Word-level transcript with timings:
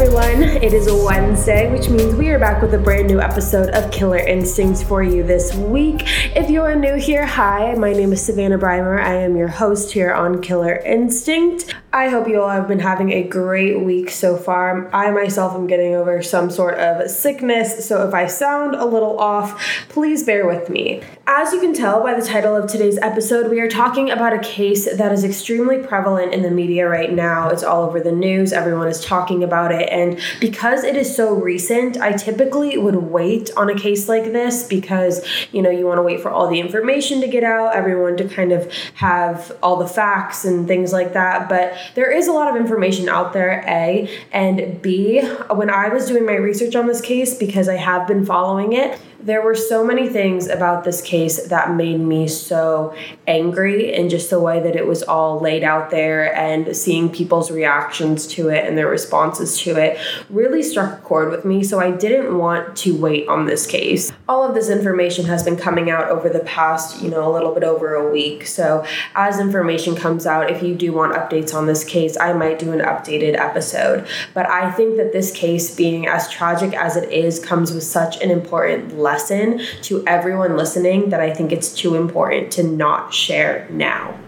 everyone. 0.00 0.44
It 0.44 0.72
is 0.72 0.86
Wednesday, 0.86 1.68
which 1.72 1.88
means 1.88 2.14
we 2.14 2.28
are 2.28 2.38
back 2.38 2.62
with 2.62 2.72
a 2.72 2.78
brand 2.78 3.08
new 3.08 3.20
episode 3.20 3.70
of 3.70 3.90
Killer 3.90 4.18
Instincts 4.18 4.80
for 4.80 5.02
you 5.02 5.24
this 5.24 5.56
week. 5.56 6.02
If 6.36 6.48
you 6.48 6.62
are 6.62 6.76
new 6.76 6.94
here, 6.94 7.26
hi, 7.26 7.74
my 7.74 7.92
name 7.92 8.12
is 8.12 8.24
Savannah 8.24 8.58
Brymer. 8.58 9.02
I 9.02 9.14
am 9.14 9.34
your 9.34 9.48
host 9.48 9.92
here 9.92 10.12
on 10.12 10.40
Killer 10.40 10.76
Instinct. 10.76 11.74
I 11.92 12.10
hope 12.10 12.28
you 12.28 12.40
all 12.40 12.48
have 12.48 12.68
been 12.68 12.78
having 12.78 13.10
a 13.10 13.24
great 13.24 13.80
week 13.80 14.10
so 14.10 14.36
far. 14.36 14.88
I 14.94 15.10
myself 15.10 15.54
am 15.54 15.66
getting 15.66 15.96
over 15.96 16.22
some 16.22 16.48
sort 16.48 16.78
of 16.78 17.10
sickness, 17.10 17.84
so 17.84 18.06
if 18.06 18.14
I 18.14 18.28
sound 18.28 18.76
a 18.76 18.84
little 18.84 19.18
off, 19.18 19.60
please 19.88 20.22
bear 20.22 20.46
with 20.46 20.70
me. 20.70 21.02
As 21.30 21.52
you 21.52 21.60
can 21.60 21.74
tell 21.74 22.02
by 22.02 22.14
the 22.14 22.26
title 22.26 22.56
of 22.56 22.70
today's 22.70 22.96
episode, 22.96 23.50
we 23.50 23.60
are 23.60 23.68
talking 23.68 24.10
about 24.10 24.32
a 24.32 24.38
case 24.38 24.88
that 24.96 25.12
is 25.12 25.24
extremely 25.24 25.76
prevalent 25.76 26.32
in 26.32 26.40
the 26.40 26.50
media 26.50 26.88
right 26.88 27.12
now. 27.12 27.50
It's 27.50 27.62
all 27.62 27.84
over 27.84 28.00
the 28.00 28.10
news, 28.10 28.50
everyone 28.50 28.88
is 28.88 29.04
talking 29.04 29.44
about 29.44 29.70
it, 29.70 29.90
and 29.90 30.18
because 30.40 30.84
it 30.84 30.96
is 30.96 31.14
so 31.14 31.34
recent, 31.34 32.00
I 32.00 32.12
typically 32.12 32.78
would 32.78 32.96
wait 32.96 33.50
on 33.58 33.68
a 33.68 33.78
case 33.78 34.08
like 34.08 34.24
this 34.32 34.66
because, 34.66 35.22
you 35.52 35.60
know, 35.60 35.68
you 35.68 35.84
want 35.84 35.98
to 35.98 36.02
wait 36.02 36.22
for 36.22 36.30
all 36.30 36.48
the 36.48 36.60
information 36.60 37.20
to 37.20 37.28
get 37.28 37.44
out, 37.44 37.76
everyone 37.76 38.16
to 38.16 38.26
kind 38.26 38.50
of 38.50 38.72
have 38.94 39.54
all 39.62 39.76
the 39.76 39.86
facts 39.86 40.46
and 40.46 40.66
things 40.66 40.94
like 40.94 41.12
that, 41.12 41.46
but 41.50 41.76
there 41.94 42.10
is 42.10 42.26
a 42.26 42.32
lot 42.32 42.48
of 42.48 42.56
information 42.56 43.06
out 43.06 43.34
there, 43.34 43.62
A, 43.68 44.08
and 44.32 44.80
B, 44.80 45.20
when 45.50 45.68
I 45.68 45.90
was 45.90 46.06
doing 46.06 46.24
my 46.24 46.36
research 46.36 46.74
on 46.74 46.86
this 46.86 47.02
case, 47.02 47.36
because 47.36 47.68
I 47.68 47.76
have 47.76 48.08
been 48.08 48.24
following 48.24 48.72
it, 48.72 48.98
there 49.20 49.42
were 49.42 49.54
so 49.54 49.84
many 49.84 50.08
things 50.08 50.46
about 50.46 50.84
this 50.84 51.02
case 51.02 51.17
that 51.48 51.74
made 51.74 52.00
me 52.00 52.28
so 52.28 52.94
angry 53.26 53.94
and 53.94 54.10
just 54.10 54.30
the 54.30 54.40
way 54.40 54.60
that 54.60 54.76
it 54.76 54.86
was 54.86 55.02
all 55.02 55.40
laid 55.40 55.62
out 55.62 55.90
there 55.90 56.34
and 56.34 56.76
seeing 56.76 57.10
people's 57.10 57.50
reactions 57.50 58.26
to 58.26 58.48
it 58.48 58.66
and 58.66 58.76
their 58.76 58.88
responses 58.88 59.58
to 59.58 59.76
it 59.76 59.98
really 60.30 60.62
struck 60.62 60.98
a 60.98 61.02
chord 61.02 61.30
with 61.30 61.44
me. 61.44 61.62
So 61.62 61.80
I 61.80 61.90
didn't 61.90 62.36
want 62.36 62.76
to 62.78 62.96
wait 62.96 63.28
on 63.28 63.46
this 63.46 63.66
case. 63.66 64.12
All 64.28 64.44
of 64.44 64.54
this 64.54 64.68
information 64.68 65.24
has 65.26 65.42
been 65.42 65.56
coming 65.56 65.90
out 65.90 66.08
over 66.08 66.28
the 66.28 66.40
past, 66.40 67.02
you 67.02 67.10
know, 67.10 67.28
a 67.28 67.32
little 67.32 67.54
bit 67.54 67.64
over 67.64 67.94
a 67.94 68.10
week. 68.10 68.46
So 68.46 68.84
as 69.14 69.38
information 69.38 69.94
comes 69.94 70.26
out, 70.26 70.50
if 70.50 70.62
you 70.62 70.74
do 70.74 70.92
want 70.92 71.14
updates 71.14 71.54
on 71.54 71.66
this 71.66 71.84
case, 71.84 72.16
I 72.20 72.32
might 72.32 72.58
do 72.58 72.72
an 72.72 72.80
updated 72.80 73.36
episode. 73.36 74.06
But 74.34 74.48
I 74.48 74.70
think 74.70 74.96
that 74.96 75.12
this 75.12 75.32
case, 75.32 75.74
being 75.74 76.06
as 76.06 76.30
tragic 76.30 76.74
as 76.74 76.96
it 76.96 77.10
is, 77.12 77.38
comes 77.38 77.72
with 77.72 77.84
such 77.84 78.20
an 78.22 78.30
important 78.30 78.98
lesson 78.98 79.60
to 79.82 80.06
everyone 80.06 80.56
listening 80.56 81.07
that 81.10 81.20
I 81.20 81.32
think 81.32 81.52
it's 81.52 81.74
too 81.74 81.94
important 81.94 82.52
to 82.52 82.62
not 82.62 83.12
share 83.12 83.66
now. 83.70 84.18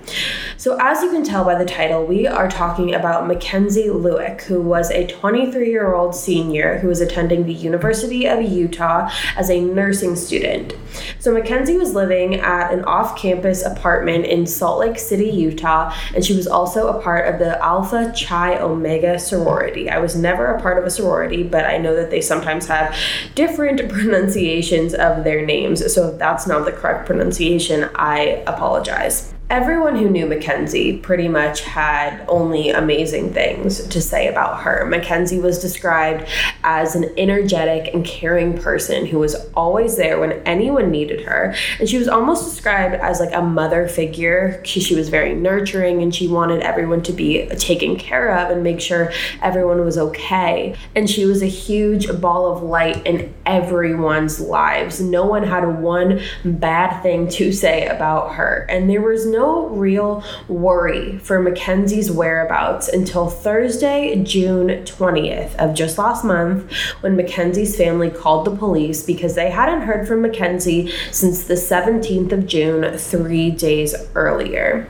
So, 0.61 0.77
as 0.79 1.03
you 1.03 1.11
can 1.11 1.25
tell 1.25 1.43
by 1.45 1.55
the 1.55 1.65
title, 1.65 2.05
we 2.05 2.27
are 2.27 2.47
talking 2.47 2.95
about 2.95 3.27
Mackenzie 3.27 3.89
Lueck, 3.89 4.43
who 4.43 4.61
was 4.61 4.91
a 4.91 5.07
23 5.07 5.71
year 5.71 5.95
old 5.95 6.15
senior 6.15 6.79
who 6.81 6.89
was 6.89 7.01
attending 7.01 7.47
the 7.47 7.55
University 7.55 8.27
of 8.27 8.43
Utah 8.43 9.11
as 9.39 9.49
a 9.49 9.59
nursing 9.59 10.17
student. 10.17 10.77
So, 11.19 11.33
Mackenzie 11.33 11.79
was 11.79 11.95
living 11.95 12.35
at 12.35 12.75
an 12.75 12.85
off 12.85 13.17
campus 13.17 13.65
apartment 13.65 14.27
in 14.27 14.47
Salt 14.47 14.81
Lake 14.81 14.99
City, 14.99 15.31
Utah, 15.31 15.95
and 16.15 16.23
she 16.23 16.37
was 16.37 16.47
also 16.47 16.89
a 16.89 17.01
part 17.01 17.33
of 17.33 17.39
the 17.39 17.59
Alpha 17.65 18.13
Chi 18.15 18.59
Omega 18.59 19.19
sorority. 19.19 19.89
I 19.89 19.99
was 19.99 20.15
never 20.15 20.45
a 20.47 20.61
part 20.61 20.77
of 20.77 20.85
a 20.85 20.91
sorority, 20.91 21.43
but 21.43 21.65
I 21.65 21.79
know 21.79 21.97
that 21.97 22.11
they 22.11 22.21
sometimes 22.21 22.67
have 22.67 22.95
different 23.35 23.89
pronunciations 23.91 24.93
of 24.93 25.25
their 25.25 25.45
names. 25.45 25.91
So, 25.91 26.09
if 26.09 26.19
that's 26.19 26.47
not 26.47 26.67
the 26.67 26.73
correct 26.73 27.07
pronunciation, 27.07 27.89
I 27.95 28.43
apologize 28.47 29.33
everyone 29.51 29.97
who 29.97 30.09
knew 30.09 30.27
Mackenzie 30.27 30.97
pretty 30.99 31.27
much 31.27 31.63
had 31.63 32.25
only 32.29 32.71
amazing 32.71 33.33
things 33.33 33.85
to 33.89 34.01
say 34.01 34.29
about 34.29 34.63
her. 34.63 34.87
Mackenzie 34.87 35.41
was 35.41 35.59
described 35.59 36.29
as 36.63 36.95
an 36.95 37.13
energetic 37.19 37.93
and 37.93 38.05
caring 38.05 38.57
person 38.57 39.07
who 39.07 39.19
was 39.19 39.35
always 39.55 39.97
there 39.97 40.21
when 40.21 40.33
anyone 40.47 40.89
needed 40.89 41.23
her. 41.23 41.53
And 41.81 41.89
she 41.89 41.99
was 41.99 42.07
almost 42.07 42.45
described 42.45 42.95
as 42.95 43.19
like 43.19 43.35
a 43.35 43.43
mother 43.43 43.89
figure. 43.89 44.63
She, 44.65 44.79
she 44.79 44.95
was 44.95 45.09
very 45.09 45.35
nurturing 45.35 46.01
and 46.01 46.15
she 46.15 46.29
wanted 46.29 46.63
everyone 46.63 47.03
to 47.03 47.13
be 47.13 47.47
taken 47.47 47.97
care 47.97 48.33
of 48.39 48.53
and 48.53 48.63
make 48.63 48.81
sure 48.81 49.13
everyone 49.43 49.85
was 49.85 49.99
okay. 49.99 50.77
And 50.95 51.11
she 51.11 51.25
was 51.27 51.43
a 51.43 51.47
huge 51.47 52.21
ball 52.21 52.53
of 52.53 52.63
light 52.63 53.05
in 53.05 53.35
everyone's 53.45 54.39
lives. 54.39 55.01
No 55.01 55.27
one 55.27 55.43
had 55.43 55.81
one 55.81 56.21
bad 56.45 57.03
thing 57.03 57.29
to 57.31 57.53
say 57.53 57.89
about 57.89 58.37
her. 58.37 58.65
And 58.69 58.89
there 58.89 59.03
was 59.03 59.27
no 59.27 59.40
no 59.41 59.69
real 59.69 60.23
worry 60.49 61.17
for 61.19 61.41
Mackenzie's 61.41 62.11
whereabouts 62.11 62.89
until 62.89 63.31
Thursday, 63.31 64.23
June 64.23 64.69
20th 64.85 65.55
of 65.57 65.75
just 65.75 65.97
last 65.97 66.25
month, 66.25 66.71
when 67.01 67.17
Mackenzie's 67.17 67.75
family 67.75 68.11
called 68.11 68.45
the 68.47 68.55
police 68.55 69.03
because 69.03 69.35
they 69.35 69.51
hadn't 69.51 69.83
heard 69.83 70.07
from 70.07 70.21
Mackenzie 70.21 70.93
since 71.11 71.45
the 71.45 71.55
17th 71.55 72.33
of 72.33 72.47
June, 72.47 72.99
three 72.99 73.51
days 73.51 73.95
earlier. 74.15 74.87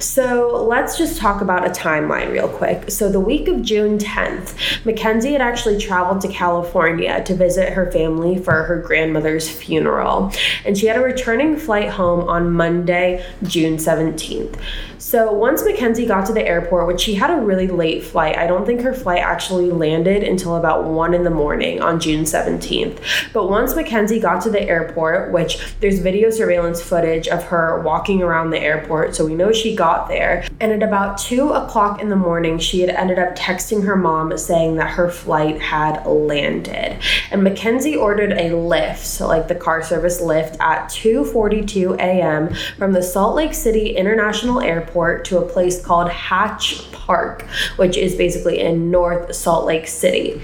So 0.00 0.64
let's 0.68 0.98
just 0.98 1.18
talk 1.18 1.40
about 1.40 1.66
a 1.66 1.70
timeline 1.70 2.32
real 2.32 2.48
quick. 2.48 2.90
So 2.90 3.08
the 3.08 3.20
week 3.20 3.46
of 3.46 3.62
June 3.62 3.98
10th, 3.98 4.84
Mackenzie 4.84 5.32
had 5.32 5.40
actually 5.40 5.78
traveled 5.78 6.20
to 6.22 6.28
California 6.28 7.22
to 7.24 7.34
visit 7.34 7.72
her 7.72 7.90
family 7.92 8.38
for 8.38 8.64
her 8.64 8.80
grandmother's 8.80 9.48
funeral. 9.48 10.32
And 10.64 10.76
she 10.76 10.86
had 10.86 10.96
a 10.96 11.00
returning 11.00 11.56
flight 11.56 11.90
home 11.90 12.28
on 12.28 12.50
Monday, 12.50 13.24
June 13.44 13.78
17th. 13.84 14.56
So 15.04 15.30
once 15.30 15.62
Mackenzie 15.62 16.06
got 16.06 16.24
to 16.28 16.32
the 16.32 16.44
airport, 16.44 16.86
which 16.86 17.02
she 17.02 17.14
had 17.14 17.30
a 17.30 17.36
really 17.36 17.68
late 17.68 18.02
flight, 18.02 18.38
I 18.38 18.46
don't 18.46 18.64
think 18.64 18.80
her 18.80 18.94
flight 18.94 19.20
actually 19.20 19.70
landed 19.70 20.24
until 20.24 20.56
about 20.56 20.84
1 20.84 21.12
in 21.12 21.24
the 21.24 21.30
morning 21.30 21.82
on 21.82 22.00
June 22.00 22.24
17th. 22.24 23.00
But 23.34 23.50
once 23.50 23.76
Mackenzie 23.76 24.18
got 24.18 24.42
to 24.44 24.50
the 24.50 24.62
airport, 24.62 25.30
which 25.30 25.58
there's 25.80 25.98
video 25.98 26.30
surveillance 26.30 26.80
footage 26.80 27.28
of 27.28 27.44
her 27.44 27.82
walking 27.82 28.22
around 28.22 28.48
the 28.48 28.58
airport, 28.58 29.14
so 29.14 29.26
we 29.26 29.34
know 29.34 29.52
she 29.52 29.76
got 29.76 30.08
there. 30.08 30.48
And 30.58 30.72
at 30.72 30.82
about 30.82 31.18
2 31.18 31.50
o'clock 31.50 32.00
in 32.00 32.08
the 32.08 32.16
morning, 32.16 32.58
she 32.58 32.80
had 32.80 32.88
ended 32.88 33.18
up 33.18 33.36
texting 33.36 33.84
her 33.84 33.96
mom 33.96 34.38
saying 34.38 34.76
that 34.76 34.88
her 34.92 35.10
flight 35.10 35.60
had 35.60 36.06
landed. 36.06 36.98
And 37.30 37.44
Mackenzie 37.44 37.94
ordered 37.94 38.32
a 38.32 38.52
Lyft, 38.52 39.04
so 39.04 39.28
like 39.28 39.48
the 39.48 39.54
car 39.54 39.82
service 39.82 40.22
Lyft, 40.22 40.58
at 40.60 40.88
2:42 40.88 41.96
a.m. 41.98 42.54
from 42.78 42.92
the 42.92 43.02
Salt 43.02 43.36
Lake 43.36 43.52
City 43.52 43.94
International 43.96 44.62
Airport 44.62 44.93
airport 44.94 45.24
to 45.24 45.38
a 45.38 45.42
place 45.42 45.84
called 45.84 46.08
Hatch 46.08 46.90
Park, 46.92 47.42
which 47.76 47.96
is 47.96 48.14
basically 48.14 48.60
in 48.60 48.92
North 48.92 49.34
Salt 49.34 49.66
Lake 49.66 49.88
City. 49.88 50.40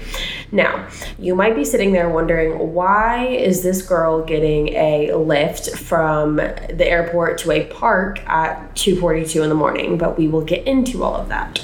Now, 0.51 0.89
you 1.17 1.35
might 1.35 1.55
be 1.55 1.63
sitting 1.63 1.93
there 1.93 2.09
wondering 2.09 2.73
why 2.73 3.27
is 3.27 3.63
this 3.63 3.81
girl 3.81 4.25
getting 4.25 4.69
a 4.69 5.13
lift 5.13 5.77
from 5.77 6.35
the 6.35 6.85
airport 6.85 7.37
to 7.39 7.51
a 7.51 7.63
park 7.67 8.19
at 8.27 8.75
2:42 8.75 9.41
in 9.41 9.47
the 9.47 9.55
morning, 9.55 9.97
but 9.97 10.17
we 10.17 10.27
will 10.27 10.43
get 10.43 10.67
into 10.67 11.01
all 11.03 11.15
of 11.15 11.29
that. 11.29 11.61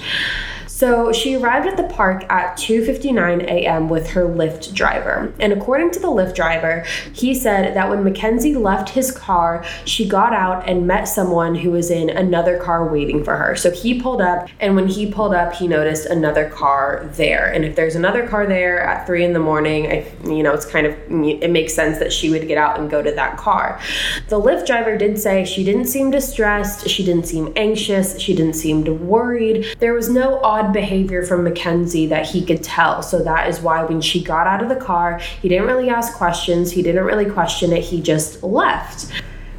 So 0.78 1.12
she 1.12 1.34
arrived 1.34 1.66
at 1.66 1.76
the 1.76 1.92
park 1.96 2.24
at 2.30 2.56
2:59 2.56 3.42
a.m. 3.46 3.90
with 3.90 4.12
her 4.12 4.26
Lyft 4.26 4.76
driver. 4.76 5.34
And 5.40 5.52
according 5.52 5.90
to 5.94 6.00
the 6.00 6.08
Lyft 6.08 6.36
driver, 6.36 6.86
he 7.14 7.34
said 7.34 7.76
that 7.76 7.90
when 7.90 8.04
Mackenzie 8.04 8.54
left 8.54 8.90
his 8.90 9.12
car, 9.12 9.66
she 9.86 10.08
got 10.08 10.34
out 10.34 10.70
and 10.70 10.86
met 10.86 11.06
someone 11.06 11.56
who 11.56 11.72
was 11.72 11.90
in 11.90 12.12
another 12.12 12.60
car 12.60 12.88
waiting 12.88 13.24
for 13.24 13.38
her. 13.38 13.56
So 13.56 13.72
he 13.72 14.00
pulled 14.00 14.22
up, 14.22 14.50
and 14.60 14.76
when 14.76 14.88
he 14.88 15.12
pulled 15.12 15.34
up, 15.34 15.54
he 15.54 15.68
noticed 15.68 16.06
another 16.06 16.48
car 16.48 17.10
there. 17.14 17.52
And 17.52 17.66
if 17.66 17.76
there's 17.76 17.96
another 17.96 18.28
car 18.28 18.46
there 18.46 18.80
at 18.80 19.08
three 19.08 19.26
in 19.26 19.34
the 19.34 19.40
morning, 19.40 19.88
I, 19.88 20.06
you 20.26 20.44
know, 20.44 20.54
it's 20.54 20.68
kind 20.68 20.86
of 20.86 20.94
it 21.10 21.50
makes 21.50 21.74
sense 21.74 21.98
that 21.98 22.14
she 22.14 22.30
would 22.30 22.48
get 22.48 22.60
out 22.60 22.80
and 22.80 22.88
go 22.88 23.02
to 23.02 23.12
that 23.14 23.38
car. 23.38 23.82
The 24.28 24.40
Lyft 24.40 24.68
driver 24.68 24.96
did 24.96 25.18
say 25.18 25.44
she 25.44 25.64
didn't 25.64 25.86
seem 25.86 26.12
distressed, 26.12 26.88
she 26.88 27.04
didn't 27.04 27.26
seem 27.26 27.52
anxious, 27.56 28.20
she 28.20 28.36
didn't 28.36 28.54
seem 28.54 29.08
worried. 29.08 29.66
There 29.80 29.96
was 29.96 30.08
no 30.08 30.40
odd 30.42 30.67
behavior 30.74 31.24
from 31.24 31.44
Mackenzie 31.44 32.08
that 32.08 32.28
he 32.28 32.46
could 32.46 32.64
tell. 32.64 33.02
So 33.02 33.24
that 33.24 33.48
is 33.50 33.60
why 33.60 33.84
when 33.84 34.02
she 34.02 34.24
got 34.24 34.48
out 34.48 34.62
of 34.62 34.70
the 34.70 34.76
car, 34.76 35.20
he 35.20 35.50
didn't 35.50 35.68
really 35.68 35.90
ask 35.90 36.14
questions, 36.14 36.72
he 36.72 36.82
didn't 36.82 37.04
really 37.04 37.30
question 37.30 37.74
it, 37.74 37.84
he 37.84 38.02
just 38.02 38.44
left 38.44 39.12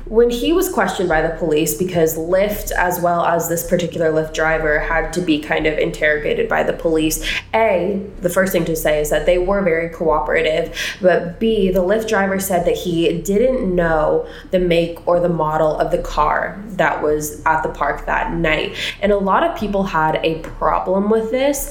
when 0.09 0.31
he 0.31 0.53
was 0.53 0.69
questioned 0.71 1.09
by 1.09 1.21
the 1.21 1.35
police 1.37 1.75
because 1.75 2.17
Lyft, 2.17 2.71
as 2.73 3.01
well 3.01 3.25
as 3.25 3.49
this 3.49 3.69
particular 3.69 4.11
Lyft 4.11 4.33
driver, 4.33 4.79
had 4.79 5.13
to 5.13 5.21
be 5.21 5.39
kind 5.39 5.67
of 5.67 5.79
interrogated 5.79 6.49
by 6.49 6.63
the 6.63 6.73
police, 6.73 7.23
A, 7.55 8.03
the 8.21 8.31
first 8.31 8.53
thing 8.53 8.65
to 8.65 8.77
say 8.77 9.01
is 9.01 9.11
that 9.11 9.27
they 9.27 9.39
were 9.39 9.63
very 9.63 9.89
cooperative, 9.91 10.75
but 11.01 11.39
B, 11.39 11.71
the 11.71 11.81
Lyft 11.81 12.09
driver 12.09 12.41
said 12.41 12.65
that 12.67 12.77
he 12.77 13.21
didn't 13.21 13.75
know 13.75 14.27
the 14.51 14.59
make 14.59 15.07
or 15.07 15.21
the 15.21 15.29
model 15.29 15.79
of 15.79 15.91
the 15.91 15.99
car 15.99 16.63
that 16.69 17.03
was 17.03 17.43
at 17.45 17.63
the 17.63 17.69
park 17.69 18.07
that 18.07 18.33
night. 18.33 18.75
And 19.03 19.13
a 19.13 19.19
lot 19.19 19.45
of 19.45 19.59
people 19.59 19.85
had 19.85 20.21
a 20.25 20.39
problem 20.41 21.11
with 21.11 21.31
this. 21.31 21.71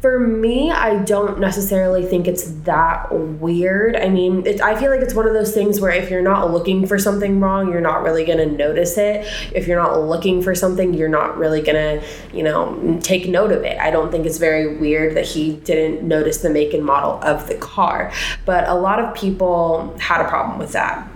For 0.00 0.20
me, 0.20 0.70
I 0.70 0.98
don't 1.04 1.40
necessarily 1.40 2.04
think 2.04 2.28
it's 2.28 2.50
that 2.62 3.12
weird. 3.12 3.96
I 3.96 4.08
mean, 4.08 4.46
it, 4.46 4.60
I 4.60 4.78
feel 4.78 4.90
like 4.90 5.00
it's 5.00 5.14
one 5.14 5.26
of 5.26 5.32
those 5.32 5.52
things 5.52 5.80
where 5.80 5.90
if 5.90 6.10
you're 6.10 6.22
not 6.22 6.52
looking 6.52 6.86
for 6.86 6.98
something 6.98 7.40
wrong, 7.40 7.70
you're 7.70 7.77
you're 7.78 7.88
not 7.88 8.02
really 8.02 8.24
going 8.24 8.38
to 8.38 8.56
notice 8.56 8.98
it. 8.98 9.24
If 9.54 9.68
you're 9.68 9.80
not 9.80 10.00
looking 10.00 10.42
for 10.42 10.52
something, 10.52 10.94
you're 10.94 11.08
not 11.08 11.38
really 11.38 11.62
going 11.62 12.00
to, 12.00 12.06
you 12.36 12.42
know, 12.42 12.98
take 13.00 13.28
note 13.28 13.52
of 13.52 13.62
it. 13.62 13.78
I 13.78 13.92
don't 13.92 14.10
think 14.10 14.26
it's 14.26 14.38
very 14.38 14.76
weird 14.78 15.16
that 15.16 15.26
he 15.26 15.54
didn't 15.58 16.02
notice 16.02 16.38
the 16.38 16.50
make 16.50 16.74
and 16.74 16.84
model 16.84 17.20
of 17.22 17.46
the 17.46 17.54
car. 17.54 18.12
But 18.44 18.68
a 18.68 18.74
lot 18.74 18.98
of 18.98 19.14
people 19.14 19.96
had 20.00 20.20
a 20.20 20.28
problem 20.28 20.58
with 20.58 20.72
that. 20.72 21.08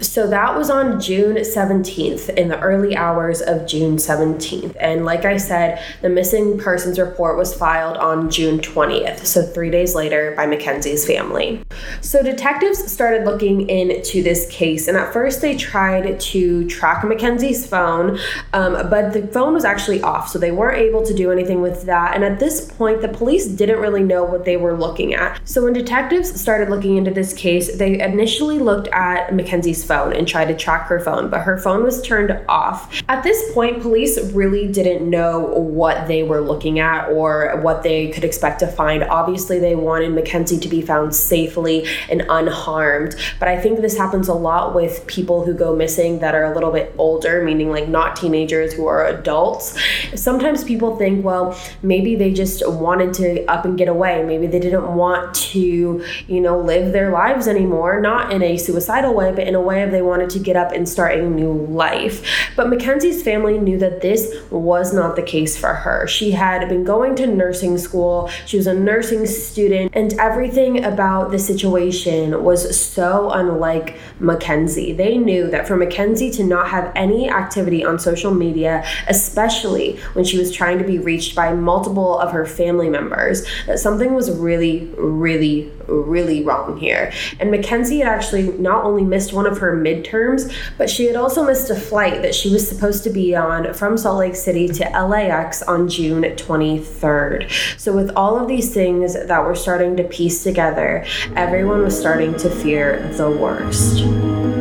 So 0.00 0.26
that 0.28 0.56
was 0.56 0.70
on 0.70 1.00
June 1.00 1.36
17th, 1.36 2.30
in 2.30 2.48
the 2.48 2.58
early 2.60 2.96
hours 2.96 3.40
of 3.40 3.66
June 3.66 3.96
17th. 3.96 4.76
And 4.80 5.04
like 5.04 5.24
I 5.24 5.36
said, 5.36 5.82
the 6.02 6.08
missing 6.08 6.58
persons 6.58 6.98
report 6.98 7.36
was 7.36 7.54
filed 7.54 7.96
on 7.96 8.28
June 8.28 8.58
20th, 8.58 9.24
so 9.24 9.42
three 9.42 9.70
days 9.70 9.94
later, 9.94 10.34
by 10.36 10.46
Mackenzie's 10.46 11.06
family. 11.06 11.62
So 12.00 12.22
detectives 12.22 12.90
started 12.90 13.24
looking 13.24 13.68
into 13.68 14.22
this 14.22 14.50
case, 14.50 14.88
and 14.88 14.96
at 14.96 15.12
first 15.12 15.40
they 15.40 15.56
tried 15.56 16.18
to 16.18 16.68
track 16.68 17.04
Mackenzie's 17.04 17.66
phone, 17.66 18.18
um, 18.52 18.90
but 18.90 19.12
the 19.12 19.28
phone 19.28 19.54
was 19.54 19.64
actually 19.64 20.02
off, 20.02 20.28
so 20.28 20.38
they 20.38 20.50
weren't 20.50 20.78
able 20.78 21.04
to 21.06 21.14
do 21.14 21.30
anything 21.30 21.62
with 21.62 21.84
that. 21.84 22.14
And 22.14 22.24
at 22.24 22.40
this 22.40 22.70
point, 22.72 23.00
the 23.00 23.08
police 23.08 23.46
didn't 23.46 23.78
really 23.78 24.02
know 24.02 24.24
what 24.24 24.44
they 24.44 24.56
were 24.56 24.76
looking 24.76 25.14
at. 25.14 25.40
So 25.48 25.62
when 25.62 25.72
detectives 25.72 26.40
started 26.40 26.68
looking 26.68 26.96
into 26.96 27.12
this 27.12 27.32
case, 27.32 27.76
they 27.76 28.00
initially 28.00 28.58
looked 28.58 28.88
at 28.88 29.32
Mackenzie's 29.32 29.83
phone 29.86 30.12
and 30.12 30.26
tried 30.26 30.46
to 30.46 30.54
track 30.54 30.86
her 30.88 31.00
phone, 31.00 31.28
but 31.30 31.42
her 31.42 31.58
phone 31.58 31.82
was 31.82 32.02
turned 32.02 32.38
off. 32.48 33.02
At 33.08 33.22
this 33.22 33.52
point, 33.52 33.82
police 33.82 34.18
really 34.32 34.70
didn't 34.70 35.08
know 35.08 35.40
what 35.40 36.08
they 36.08 36.22
were 36.22 36.40
looking 36.40 36.78
at 36.78 37.08
or 37.08 37.60
what 37.62 37.82
they 37.82 38.10
could 38.10 38.24
expect 38.24 38.60
to 38.60 38.66
find. 38.66 39.04
Obviously, 39.04 39.58
they 39.58 39.74
wanted 39.74 40.12
Mackenzie 40.12 40.58
to 40.58 40.68
be 40.68 40.82
found 40.82 41.14
safely 41.14 41.86
and 42.10 42.24
unharmed, 42.28 43.14
but 43.38 43.48
I 43.48 43.60
think 43.60 43.80
this 43.80 43.96
happens 43.96 44.28
a 44.28 44.34
lot 44.34 44.74
with 44.74 45.06
people 45.06 45.44
who 45.44 45.54
go 45.54 45.74
missing 45.74 46.20
that 46.20 46.34
are 46.34 46.44
a 46.44 46.54
little 46.54 46.70
bit 46.70 46.94
older, 46.98 47.42
meaning 47.44 47.70
like 47.70 47.88
not 47.88 48.16
teenagers 48.16 48.72
who 48.72 48.86
are 48.86 49.06
adults. 49.06 49.78
Sometimes 50.14 50.64
people 50.64 50.96
think, 50.96 51.24
well, 51.24 51.58
maybe 51.82 52.16
they 52.16 52.32
just 52.32 52.66
wanted 52.68 53.14
to 53.14 53.44
up 53.46 53.64
and 53.64 53.76
get 53.76 53.88
away. 53.88 54.24
Maybe 54.24 54.46
they 54.46 54.60
didn't 54.60 54.94
want 54.94 55.34
to, 55.34 56.04
you 56.26 56.40
know, 56.40 56.58
live 56.58 56.92
their 56.92 57.10
lives 57.10 57.48
anymore, 57.48 58.00
not 58.00 58.32
in 58.32 58.42
a 58.42 58.56
suicidal 58.56 59.14
way, 59.14 59.32
but 59.32 59.46
in 59.46 59.54
a 59.54 59.60
way 59.60 59.73
of 59.82 59.90
they 59.90 60.02
wanted 60.02 60.30
to 60.30 60.38
get 60.38 60.56
up 60.56 60.72
and 60.72 60.88
start 60.88 61.18
a 61.18 61.22
new 61.22 61.52
life. 61.52 62.26
But 62.56 62.68
Mackenzie's 62.68 63.22
family 63.22 63.58
knew 63.58 63.78
that 63.78 64.00
this 64.00 64.34
was 64.50 64.92
not 64.92 65.16
the 65.16 65.22
case 65.22 65.56
for 65.56 65.74
her. 65.74 66.06
She 66.06 66.32
had 66.32 66.68
been 66.68 66.84
going 66.84 67.16
to 67.16 67.26
nursing 67.26 67.78
school, 67.78 68.28
she 68.46 68.56
was 68.56 68.66
a 68.66 68.74
nursing 68.74 69.26
student, 69.26 69.92
and 69.94 70.12
everything 70.14 70.84
about 70.84 71.30
the 71.30 71.38
situation 71.38 72.42
was 72.44 72.78
so 72.78 73.30
unlike 73.30 73.98
Mackenzie. 74.18 74.92
They 74.92 75.18
knew 75.18 75.50
that 75.50 75.66
for 75.66 75.76
Mackenzie 75.76 76.30
to 76.32 76.44
not 76.44 76.68
have 76.68 76.92
any 76.94 77.28
activity 77.28 77.84
on 77.84 77.98
social 77.98 78.32
media, 78.32 78.84
especially 79.08 79.96
when 80.12 80.24
she 80.24 80.38
was 80.38 80.52
trying 80.52 80.78
to 80.78 80.84
be 80.84 80.98
reached 80.98 81.34
by 81.34 81.52
multiple 81.52 82.18
of 82.18 82.32
her 82.32 82.46
family 82.46 82.88
members, 82.88 83.46
that 83.66 83.78
something 83.78 84.14
was 84.14 84.30
really, 84.30 84.90
really, 84.96 85.70
really 85.88 86.42
wrong 86.42 86.78
here. 86.78 87.12
And 87.40 87.50
Mackenzie 87.50 87.98
had 87.98 88.08
actually 88.08 88.52
not 88.58 88.84
only 88.84 89.04
missed 89.04 89.32
one 89.32 89.46
of 89.46 89.58
her 89.58 89.76
midterms, 89.76 90.52
but 90.78 90.90
she 90.90 91.06
had 91.06 91.16
also 91.16 91.44
missed 91.44 91.70
a 91.70 91.74
flight 91.74 92.22
that 92.22 92.34
she 92.34 92.50
was 92.50 92.68
supposed 92.68 93.04
to 93.04 93.10
be 93.10 93.34
on 93.34 93.74
from 93.74 93.96
Salt 93.96 94.18
Lake 94.18 94.36
City 94.36 94.68
to 94.68 94.84
LAX 94.84 95.62
on 95.62 95.88
June 95.88 96.22
23rd. 96.22 97.50
So, 97.78 97.94
with 97.94 98.10
all 98.16 98.38
of 98.38 98.48
these 98.48 98.72
things 98.72 99.14
that 99.14 99.44
were 99.44 99.54
starting 99.54 99.96
to 99.96 100.04
piece 100.04 100.42
together, 100.42 101.04
everyone 101.36 101.82
was 101.82 101.98
starting 101.98 102.36
to 102.38 102.50
fear 102.50 103.08
the 103.16 103.30
worst. 103.30 104.53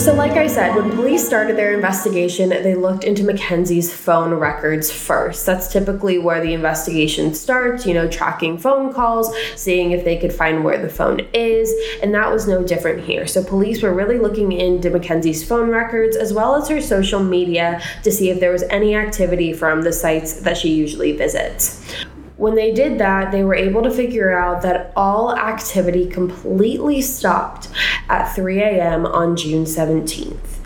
So, 0.00 0.14
like 0.14 0.32
I 0.32 0.46
said, 0.46 0.74
when 0.74 0.90
police 0.92 1.26
started 1.26 1.58
their 1.58 1.74
investigation, 1.74 2.48
they 2.48 2.74
looked 2.74 3.04
into 3.04 3.22
Mackenzie's 3.22 3.94
phone 3.94 4.32
records 4.32 4.90
first. 4.90 5.44
That's 5.44 5.70
typically 5.70 6.16
where 6.16 6.40
the 6.40 6.54
investigation 6.54 7.34
starts, 7.34 7.84
you 7.84 7.92
know, 7.92 8.08
tracking 8.08 8.56
phone 8.56 8.94
calls, 8.94 9.30
seeing 9.56 9.90
if 9.90 10.02
they 10.02 10.16
could 10.16 10.32
find 10.32 10.64
where 10.64 10.80
the 10.80 10.88
phone 10.88 11.20
is, 11.34 11.70
and 12.02 12.14
that 12.14 12.32
was 12.32 12.48
no 12.48 12.64
different 12.64 13.04
here. 13.04 13.26
So, 13.26 13.44
police 13.44 13.82
were 13.82 13.92
really 13.92 14.18
looking 14.18 14.52
into 14.52 14.88
Mackenzie's 14.88 15.46
phone 15.46 15.68
records 15.68 16.16
as 16.16 16.32
well 16.32 16.54
as 16.54 16.66
her 16.70 16.80
social 16.80 17.22
media 17.22 17.82
to 18.02 18.10
see 18.10 18.30
if 18.30 18.40
there 18.40 18.52
was 18.52 18.62
any 18.70 18.94
activity 18.94 19.52
from 19.52 19.82
the 19.82 19.92
sites 19.92 20.32
that 20.40 20.56
she 20.56 20.72
usually 20.72 21.12
visits. 21.12 21.84
When 22.40 22.54
they 22.54 22.72
did 22.72 22.96
that, 23.00 23.32
they 23.32 23.44
were 23.44 23.54
able 23.54 23.82
to 23.82 23.90
figure 23.90 24.32
out 24.32 24.62
that 24.62 24.94
all 24.96 25.36
activity 25.36 26.08
completely 26.08 27.02
stopped 27.02 27.68
at 28.08 28.34
3 28.34 28.60
a.m. 28.60 29.04
on 29.04 29.36
June 29.36 29.66
17th. 29.66 30.59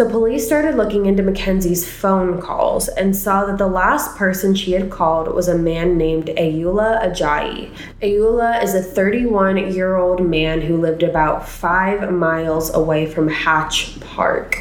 So 0.00 0.08
police 0.08 0.46
started 0.46 0.76
looking 0.76 1.04
into 1.04 1.22
Mackenzie's 1.22 1.86
phone 1.86 2.40
calls 2.40 2.88
and 2.88 3.14
saw 3.14 3.44
that 3.44 3.58
the 3.58 3.66
last 3.66 4.16
person 4.16 4.54
she 4.54 4.72
had 4.72 4.88
called 4.88 5.28
was 5.28 5.46
a 5.46 5.58
man 5.58 5.98
named 5.98 6.28
Ayoola 6.38 7.04
Ajayi. 7.04 7.70
Ayoola 8.00 8.64
is 8.64 8.74
a 8.74 8.82
31 8.82 9.74
year 9.74 9.96
old 9.96 10.26
man 10.26 10.62
who 10.62 10.78
lived 10.78 11.02
about 11.02 11.46
five 11.46 12.10
miles 12.10 12.72
away 12.72 13.04
from 13.04 13.28
Hatch 13.28 14.00
Park. 14.00 14.56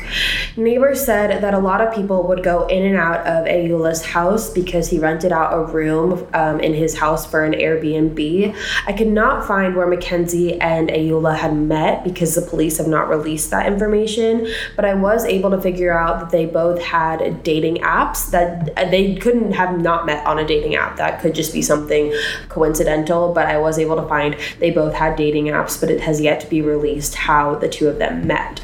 Neighbors 0.57 1.06
said 1.06 1.41
that 1.41 1.53
a 1.53 1.59
lot 1.59 1.80
of 1.80 1.95
people 1.95 2.27
would 2.27 2.44
go 2.44 2.68
in 2.68 2.83
and 2.83 2.97
out 2.97 3.25
of 3.25 3.45
Ayoola's 3.45 4.03
house 4.03 4.50
because 4.50 4.89
he 4.89 5.00
rented 5.00 5.31
out 5.31 5.53
a 5.53 5.71
room 5.71 6.27
um, 6.33 6.59
in 6.59 6.74
his 6.74 6.97
house 6.97 7.25
for 7.25 7.45
an 7.45 7.53
Airbnb. 7.53 8.53
I 8.88 8.91
could 8.91 9.07
not 9.07 9.47
find 9.47 9.74
where 9.74 9.88
Mackenzie 9.88 10.59
and 10.59 10.89
Ayoola 10.89 11.38
had 11.38 11.56
met 11.56 12.03
because 12.03 12.36
the 12.36 12.41
police 12.41 12.77
have 12.77 12.89
not 12.89 13.07
released 13.07 13.51
that 13.51 13.68
information, 13.68 14.45
but 14.75 14.83
I 14.83 14.95
was 14.95 15.28
able 15.29 15.51
to 15.51 15.61
figure 15.61 15.97
out 15.97 16.19
that 16.19 16.29
they 16.31 16.45
both 16.45 16.81
had 16.81 17.43
dating 17.43 17.77
apps 17.77 18.31
that 18.31 18.69
uh, 18.77 18.89
they 18.89 19.15
couldn't 19.15 19.53
have 19.53 19.79
not 19.79 20.05
met 20.05 20.25
on 20.25 20.39
a 20.39 20.45
dating 20.45 20.75
app. 20.75 20.97
That 20.97 21.21
could 21.21 21.35
just 21.35 21.53
be 21.53 21.61
something 21.61 22.13
coincidental, 22.49 23.33
but 23.33 23.47
I 23.47 23.57
was 23.57 23.79
able 23.79 23.95
to 23.95 24.07
find 24.07 24.35
they 24.59 24.71
both 24.71 24.93
had 24.93 25.15
dating 25.15 25.45
apps, 25.45 25.79
but 25.79 25.89
it 25.89 26.01
has 26.01 26.19
yet 26.19 26.41
to 26.41 26.47
be 26.47 26.61
released 26.61 27.15
how 27.15 27.55
the 27.55 27.69
two 27.69 27.87
of 27.87 27.97
them 27.99 28.27
met. 28.27 28.61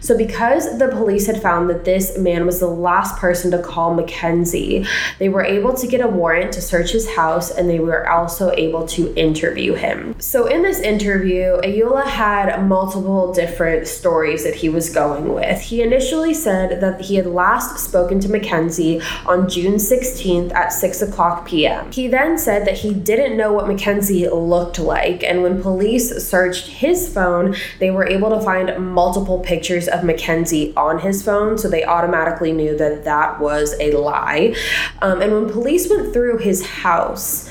So, 0.00 0.16
because 0.16 0.78
the 0.78 0.88
police 0.88 1.26
had 1.26 1.40
found 1.42 1.68
that 1.70 1.84
this 1.84 2.18
man 2.18 2.46
was 2.46 2.60
the 2.60 2.66
last 2.66 3.16
person 3.16 3.50
to 3.50 3.58
call 3.62 3.94
Mackenzie, 3.94 4.86
they 5.18 5.28
were 5.28 5.44
able 5.44 5.74
to 5.74 5.86
get 5.86 6.00
a 6.00 6.08
warrant 6.08 6.52
to 6.52 6.60
search 6.60 6.92
his 6.92 7.08
house 7.14 7.50
and 7.50 7.68
they 7.68 7.78
were 7.78 8.08
also 8.08 8.52
able 8.52 8.86
to 8.88 9.14
interview 9.14 9.74
him. 9.74 10.14
So, 10.20 10.46
in 10.46 10.62
this 10.62 10.80
interview, 10.80 11.60
Ayoola 11.62 12.06
had 12.06 12.64
multiple 12.64 13.32
different 13.32 13.86
stories 13.86 14.44
that 14.44 14.54
he 14.54 14.68
was 14.68 14.90
going 14.90 15.32
with. 15.32 15.60
He 15.60 15.82
initially 15.82 16.34
said 16.34 16.80
that 16.80 17.00
he 17.02 17.16
had 17.16 17.26
last 17.26 17.78
spoken 17.78 18.20
to 18.20 18.28
Mackenzie 18.28 19.00
on 19.26 19.48
June 19.48 19.74
16th 19.74 20.52
at 20.54 20.72
6 20.72 21.02
o'clock 21.02 21.46
p.m. 21.46 21.90
He 21.92 22.08
then 22.08 22.38
said 22.38 22.66
that 22.66 22.78
he 22.78 22.94
didn't 22.94 23.36
know 23.36 23.52
what 23.52 23.66
Mackenzie 23.66 24.28
looked 24.28 24.78
like, 24.78 25.22
and 25.22 25.42
when 25.42 25.62
police 25.62 26.10
searched 26.26 26.66
his 26.68 27.12
phone, 27.12 27.56
they 27.78 27.90
were 27.90 28.06
able 28.06 28.30
to 28.30 28.40
find 28.40 28.92
multiple 28.92 29.40
pictures 29.48 29.88
of 29.88 30.04
Mackenzie 30.04 30.74
on 30.76 31.00
his 31.00 31.22
phone, 31.22 31.56
so 31.56 31.68
they 31.68 31.82
automatically 31.82 32.52
knew 32.52 32.76
that 32.76 33.04
that 33.04 33.40
was 33.40 33.74
a 33.80 33.92
lie. 33.92 34.54
Um, 35.00 35.22
and 35.22 35.32
when 35.32 35.50
police 35.50 35.88
went 35.88 36.12
through 36.12 36.38
his 36.38 36.66
house, 36.66 37.48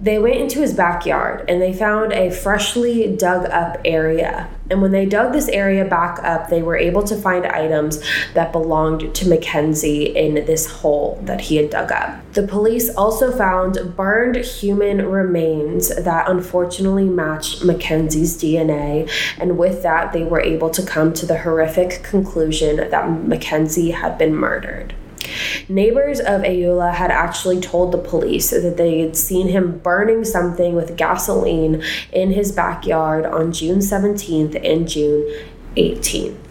they 0.00 0.18
went 0.18 0.36
into 0.36 0.60
his 0.60 0.72
backyard 0.72 1.44
and 1.48 1.60
they 1.60 1.72
found 1.72 2.12
a 2.12 2.30
freshly 2.30 3.14
dug 3.16 3.44
up 3.50 3.78
area. 3.84 4.48
And 4.70 4.80
when 4.80 4.92
they 4.92 5.04
dug 5.04 5.32
this 5.32 5.48
area 5.48 5.84
back 5.84 6.20
up, 6.22 6.48
they 6.48 6.62
were 6.62 6.76
able 6.76 7.02
to 7.02 7.16
find 7.16 7.44
items 7.44 8.00
that 8.34 8.52
belonged 8.52 9.14
to 9.16 9.28
Mackenzie 9.28 10.16
in 10.16 10.34
this 10.46 10.66
hole 10.70 11.18
that 11.24 11.40
he 11.40 11.56
had 11.56 11.70
dug 11.70 11.90
up. 11.90 12.32
The 12.32 12.46
police 12.46 12.88
also 12.94 13.36
found 13.36 13.96
burned 13.96 14.36
human 14.36 15.06
remains 15.06 15.88
that 15.88 16.30
unfortunately 16.30 17.06
matched 17.06 17.64
Mackenzie's 17.64 18.40
DNA. 18.40 19.10
And 19.38 19.58
with 19.58 19.82
that, 19.82 20.12
they 20.12 20.22
were 20.22 20.40
able 20.40 20.70
to 20.70 20.82
come 20.86 21.12
to 21.14 21.26
the 21.26 21.38
horrific 21.38 22.02
conclusion 22.04 22.76
that 22.76 23.10
Mackenzie 23.10 23.90
had 23.90 24.16
been 24.16 24.34
murdered. 24.34 24.94
Neighbors 25.68 26.20
of 26.20 26.42
Ayoola 26.42 26.94
had 26.94 27.10
actually 27.10 27.60
told 27.60 27.92
the 27.92 27.98
police 27.98 28.50
that 28.50 28.76
they 28.76 29.00
had 29.00 29.16
seen 29.16 29.48
him 29.48 29.78
burning 29.78 30.24
something 30.24 30.74
with 30.74 30.96
gasoline 30.96 31.82
in 32.12 32.32
his 32.32 32.52
backyard 32.52 33.24
on 33.24 33.52
June 33.52 33.78
17th 33.78 34.54
and 34.64 34.88
June 34.88 35.32
18th. 35.76 36.49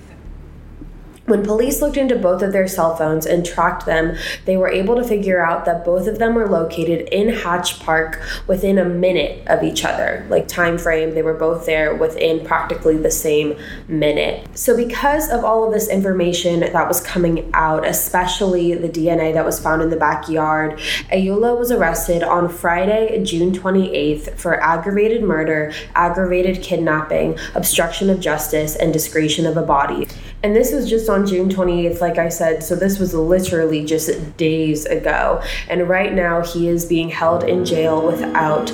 When 1.29 1.43
police 1.43 1.79
looked 1.79 1.95
into 1.95 2.15
both 2.15 2.41
of 2.41 2.53
their 2.53 2.67
cell 2.67 2.95
phones 2.95 3.27
and 3.27 3.45
tracked 3.45 3.85
them, 3.85 4.17
they 4.45 4.57
were 4.57 4.67
able 4.67 4.95
to 4.95 5.03
figure 5.03 5.45
out 5.45 5.63
that 5.65 5.85
both 5.85 6.07
of 6.07 6.17
them 6.17 6.33
were 6.33 6.49
located 6.49 7.07
in 7.09 7.29
Hatch 7.29 7.79
Park 7.79 8.19
within 8.47 8.79
a 8.79 8.85
minute 8.85 9.45
of 9.45 9.61
each 9.61 9.85
other. 9.85 10.25
Like 10.27 10.47
time 10.47 10.79
frame, 10.79 11.13
they 11.13 11.21
were 11.21 11.35
both 11.35 11.67
there 11.67 11.93
within 11.93 12.43
practically 12.43 12.97
the 12.97 13.11
same 13.11 13.55
minute. 13.87 14.47
So 14.57 14.75
because 14.75 15.29
of 15.29 15.45
all 15.45 15.63
of 15.63 15.71
this 15.71 15.87
information 15.87 16.61
that 16.61 16.87
was 16.87 16.99
coming 16.99 17.51
out, 17.53 17.85
especially 17.85 18.73
the 18.73 18.89
DNA 18.89 19.31
that 19.35 19.45
was 19.45 19.59
found 19.59 19.83
in 19.83 19.91
the 19.91 19.97
backyard, 19.97 20.79
Ayoola 21.11 21.55
was 21.59 21.71
arrested 21.71 22.23
on 22.23 22.49
Friday, 22.49 23.23
June 23.23 23.51
28th 23.51 24.35
for 24.35 24.59
aggravated 24.63 25.21
murder, 25.21 25.73
aggravated 25.93 26.63
kidnapping, 26.63 27.37
obstruction 27.53 28.09
of 28.09 28.19
justice, 28.19 28.75
and 28.75 28.93
desecration 28.93 29.45
of 29.45 29.57
a 29.57 29.61
body. 29.61 30.07
And 30.41 30.55
this 30.55 30.71
was 30.71 30.89
just 30.89 31.09
on 31.09 31.27
June 31.27 31.49
28th, 31.49 31.99
like 31.99 32.17
I 32.17 32.29
said. 32.29 32.63
So 32.63 32.75
this 32.75 32.97
was 32.97 33.13
literally 33.13 33.83
just 33.83 34.37
days 34.37 34.85
ago. 34.85 35.43
And 35.67 35.89
right 35.89 36.13
now, 36.13 36.41
he 36.41 36.69
is 36.69 36.85
being 36.85 37.09
held 37.09 37.43
in 37.43 37.65
jail 37.65 38.05
without 38.05 38.67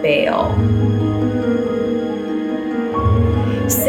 bail. 0.00 0.50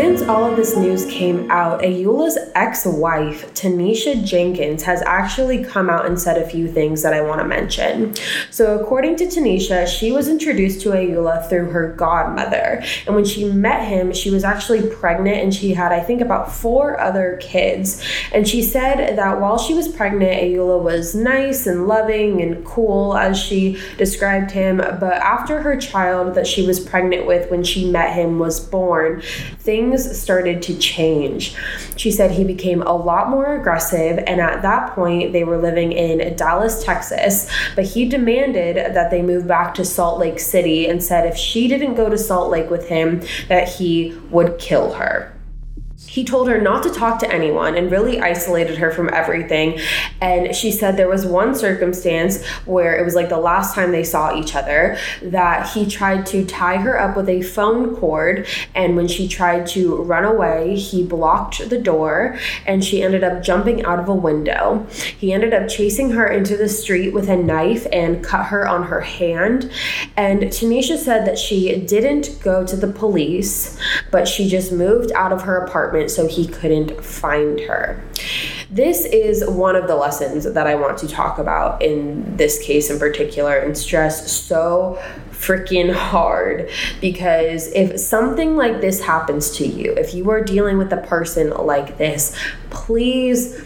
Since 0.04 0.24
all 0.24 0.44
of 0.44 0.58
this 0.58 0.76
news 0.76 1.06
came 1.06 1.50
out, 1.50 1.82
Ayoola's 1.82 2.38
ex 2.56 2.86
wife, 2.86 3.54
Tanisha 3.54 4.22
Jenkins, 4.22 4.84
has 4.84 5.02
actually 5.04 5.64
come 5.64 5.90
out 5.90 6.06
and 6.06 6.20
said 6.20 6.38
a 6.38 6.46
few 6.46 6.68
things 6.68 7.04
that 7.04 7.14
I 7.14 7.22
want 7.22 7.40
to 7.40 7.48
mention. 7.48 8.14
So, 8.52 8.78
according 8.78 9.16
to 9.16 9.28
Tanisha, 9.28 9.88
she 9.88 10.12
was 10.12 10.28
introduced 10.28 10.82
to 10.82 10.90
Ayoola 10.90 11.48
through 11.48 11.70
her 11.70 11.94
godmother. 11.94 12.84
And 13.08 13.16
when 13.16 13.24
she 13.24 13.46
met 13.46 13.88
him, 13.88 14.12
she 14.12 14.30
was 14.30 14.44
actually 14.44 14.86
pregnant 14.90 15.38
and 15.38 15.56
she 15.56 15.74
had, 15.74 15.94
I 15.94 16.02
think, 16.02 16.20
about 16.20 16.52
four 16.52 17.00
other 17.00 17.40
kids. 17.42 18.06
And 18.34 18.46
she 18.46 18.62
said 18.62 19.16
that 19.18 19.40
while 19.40 19.58
she 19.58 19.74
was 19.74 19.88
pregnant, 19.88 20.34
Ayoola 20.34 20.84
was 20.84 21.16
nice 21.16 21.66
and 21.66 21.88
loving 21.88 22.42
and 22.42 22.66
cool, 22.66 23.16
as 23.16 23.40
she 23.40 23.80
described 23.98 24.52
him. 24.52 24.80
But 24.80 25.14
after 25.14 25.62
her 25.62 25.78
child 25.78 26.36
that 26.36 26.46
she 26.46 26.68
was 26.68 26.82
pregnant 26.82 27.26
with 27.26 27.50
when 27.50 27.64
she 27.64 27.90
met 27.90 28.14
him 28.14 28.38
was 28.38 28.60
born, 28.60 29.22
things 29.60 29.93
started 29.98 30.62
to 30.64 30.78
change. 30.78 31.56
She 31.96 32.12
said 32.12 32.32
he 32.32 32.44
became 32.44 32.82
a 32.82 32.94
lot 32.96 33.30
more 33.30 33.56
aggressive, 33.56 34.18
and 34.26 34.42
at 34.42 34.62
that 34.62 34.94
point, 34.94 35.34
they 35.34 35.44
were 35.44 35.58
living 35.58 35.92
in 35.92 36.36
Dallas, 36.36 36.84
Texas. 36.84 37.50
But 37.76 37.86
he 37.86 38.08
demanded 38.08 38.96
that 38.96 39.12
they 39.12 39.22
move 39.22 39.48
back 39.48 39.74
to 39.76 39.86
Salt 39.86 40.20
Lake 40.20 40.40
City 40.40 40.88
and 40.88 41.04
said 41.04 41.26
if 41.26 41.38
she 41.38 41.68
didn't 41.68 41.96
go 41.96 42.10
to 42.10 42.18
Salt 42.18 42.52
Lake 42.52 42.70
with 42.70 42.90
him, 42.90 43.22
that 43.48 43.68
he 43.68 44.18
would 44.30 44.60
kill 44.60 44.94
her. 44.94 45.33
He 46.14 46.24
told 46.24 46.48
her 46.48 46.62
not 46.62 46.84
to 46.84 46.92
talk 46.92 47.18
to 47.22 47.34
anyone 47.34 47.76
and 47.76 47.92
really 47.92 48.22
isolated 48.22 48.78
her 48.78 48.92
from 48.92 49.10
everything. 49.12 49.80
And 50.22 50.56
she 50.56 50.72
said 50.72 50.96
there 50.96 51.10
was 51.10 51.26
one 51.26 51.56
circumstance 51.56 52.46
where 52.68 52.96
it 52.96 53.04
was 53.04 53.16
like 53.16 53.30
the 53.30 53.40
last 53.40 53.74
time 53.74 53.92
they 53.92 54.04
saw 54.04 54.38
each 54.38 54.56
other 54.56 54.96
that 55.24 55.70
he 55.70 55.88
tried 55.88 56.28
to 56.28 56.46
tie 56.46 56.78
her 56.78 57.02
up 57.02 57.18
with 57.18 57.30
a 57.30 57.42
phone 57.42 57.96
cord. 57.96 58.46
And 58.76 58.96
when 58.96 59.08
she 59.08 59.28
tried 59.28 59.66
to 59.70 60.04
run 60.04 60.24
away, 60.24 60.76
he 60.76 61.04
blocked 61.04 61.68
the 61.68 61.80
door 61.80 62.38
and 62.68 62.86
she 62.86 63.02
ended 63.02 63.24
up 63.24 63.42
jumping 63.42 63.84
out 63.84 63.98
of 63.98 64.08
a 64.08 64.14
window. 64.14 64.86
He 65.18 65.34
ended 65.34 65.52
up 65.52 65.68
chasing 65.68 66.12
her 66.12 66.28
into 66.28 66.56
the 66.56 66.70
street 66.70 67.12
with 67.12 67.28
a 67.28 67.38
knife 67.38 67.88
and 67.92 68.24
cut 68.24 68.46
her 68.46 68.68
on 68.68 68.84
her 68.84 69.02
hand. 69.02 69.72
And 70.16 70.44
Tanisha 70.44 71.00
said 71.00 71.26
that 71.26 71.40
she 71.40 71.76
didn't 71.80 72.40
go 72.44 72.64
to 72.68 72.76
the 72.76 72.92
police, 72.92 73.80
but 74.12 74.28
she 74.28 74.48
just 74.48 74.72
moved 74.72 75.12
out 75.14 75.32
of 75.32 75.42
her 75.42 75.58
apartment 75.58 76.03
apartment 76.04 76.12
so 76.12 76.28
he 76.28 76.48
couldn't 76.48 77.04
find 77.04 77.60
her. 77.62 78.04
This 78.70 79.06
is 79.06 79.48
one 79.48 79.76
of 79.76 79.88
the 79.88 79.96
lessons 79.96 80.52
that 80.52 80.68
I 80.68 80.76
want 80.76 80.98
to 81.00 81.08
talk 81.08 81.38
about 81.38 81.82
in 81.82 82.38
this 82.38 82.64
case 82.64 82.90
in 82.90 83.00
particular 83.00 83.58
and 83.58 83.78
stress 83.78 84.32
so 84.32 84.98
freaking 85.32 85.94
hard 85.94 86.70
because 87.02 87.68
if 87.74 88.00
something 88.00 88.56
like 88.56 88.82
this 88.82 89.04
happens 89.04 89.52
to 89.58 89.68
you, 89.68 89.94
if 89.94 90.14
you 90.14 90.30
are 90.32 90.42
dealing 90.42 90.78
with 90.78 90.92
a 90.94 91.02
person 91.02 91.50
like 91.52 91.98
this, 91.98 92.36
please 92.70 93.62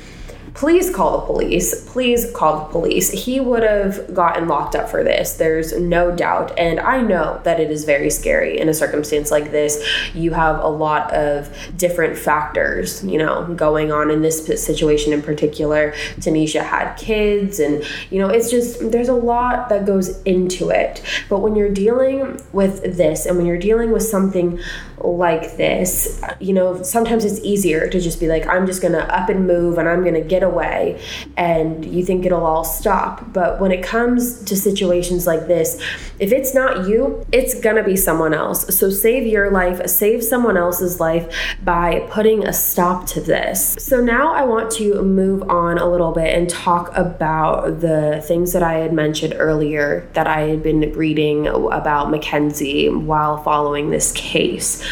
please 0.58 0.90
call 0.90 1.20
the 1.20 1.26
police. 1.28 1.86
Please 1.86 2.32
call 2.32 2.66
the 2.66 2.72
police. 2.72 3.12
He 3.12 3.40
would 3.40 3.62
have 3.62 4.12
gotten 4.12 4.48
locked 4.48 4.76
up 4.76 4.90
for 4.90 5.04
this. 5.04 5.34
There's 5.34 5.80
no 5.80 6.14
doubt. 6.14 6.58
And 6.58 6.80
I 6.80 7.00
know 7.00 7.40
that 7.44 7.60
it 7.60 7.70
is 7.70 7.86
very 7.86 8.10
scary 8.10 8.60
in 8.60 8.68
a 8.68 8.74
circumstance 8.74 9.30
like 9.30 9.52
this. 9.52 9.86
You 10.16 10.32
have 10.32 10.60
a 10.64 10.68
lot 10.68 11.14
of 11.14 11.56
different 11.78 12.18
factors, 12.18 13.04
you 13.04 13.20
know, 13.20 13.54
going 13.54 13.92
on 13.92 14.10
in 14.10 14.24
this 14.24 14.48
situation 14.66 15.14
in 15.14 15.22
particular. 15.22 15.92
Tanisha 16.18 16.64
had 16.64 16.96
kids, 16.96 17.60
and, 17.60 17.84
you 18.10 18.18
know, 18.18 18.30
it's 18.30 18.50
just, 18.50 18.92
there's 18.92 19.10
a 19.10 19.14
lot 19.14 19.70
that 19.70 19.86
goes 19.86 20.24
into 20.24 20.72
it. 20.72 21.04
But 21.30 21.42
when 21.42 21.56
you're 21.56 21.70
dealing 21.70 22.42
with 22.52 22.98
this 22.98 23.28
and 23.28 23.38
when 23.38 23.46
you're 23.46 23.60
dealing 23.60 23.92
with 23.92 24.04
something 24.04 24.60
like 25.00 25.58
this, 25.58 26.22
you 26.40 26.54
know, 26.54 26.82
sometimes 26.82 27.24
it's 27.24 27.40
easier 27.42 27.88
to 27.88 28.00
just 28.00 28.20
be 28.20 28.28
like, 28.28 28.48
I'm 28.48 28.66
just 28.66 28.82
gonna 28.82 29.00
up 29.00 29.30
and 29.30 29.48
move 29.48 29.78
and 29.78 29.88
I'm 29.88 30.04
gonna 30.04 30.22
get 30.22 30.44
away, 30.44 31.02
and 31.36 31.86
you 31.86 32.04
think 32.04 32.26
it'll 32.26 32.46
all 32.46 32.64
stop. 32.64 33.34
But 33.34 33.60
when 33.60 33.72
it 33.72 33.84
comes 33.84 34.44
to 34.46 34.56
situations 34.56 35.28
like 35.28 35.48
this, 35.48 35.82
if 36.20 36.32
it's 36.32 36.54
not 36.54 36.88
you, 36.88 37.26
it's 37.32 37.60
gonna 37.60 37.84
be 37.84 37.96
someone 37.96 38.34
else. 38.34 38.76
So 38.76 38.90
save 38.90 39.28
your 39.28 39.52
life, 39.52 39.88
save 39.88 40.24
someone 40.24 40.58
else's 40.58 41.00
life 41.00 41.34
by 41.64 42.08
putting 42.10 42.46
a 42.48 42.54
stop 42.54 43.06
to 43.08 43.22
this. 43.22 43.76
So 43.80 44.02
now 44.02 44.34
I 44.34 44.44
want 44.44 44.72
to 44.72 45.02
move 45.02 45.50
on 45.50 45.78
a 45.78 45.90
little 45.90 46.12
bit 46.12 46.34
and 46.34 46.50
talk 46.50 46.96
about 46.96 47.82
the 47.82 48.24
things 48.26 48.54
that 48.54 48.64
I 48.64 48.74
had 48.76 48.94
mentioned 48.94 49.36
earlier 49.38 50.08
that 50.14 50.28
I 50.28 50.42
had 50.42 50.64
been 50.64 50.92
reading 50.94 51.48
about 51.48 52.10
Mackenzie 52.10 52.90
while 52.90 53.38
following 53.44 53.90
this 53.90 54.12
case. 54.14 54.84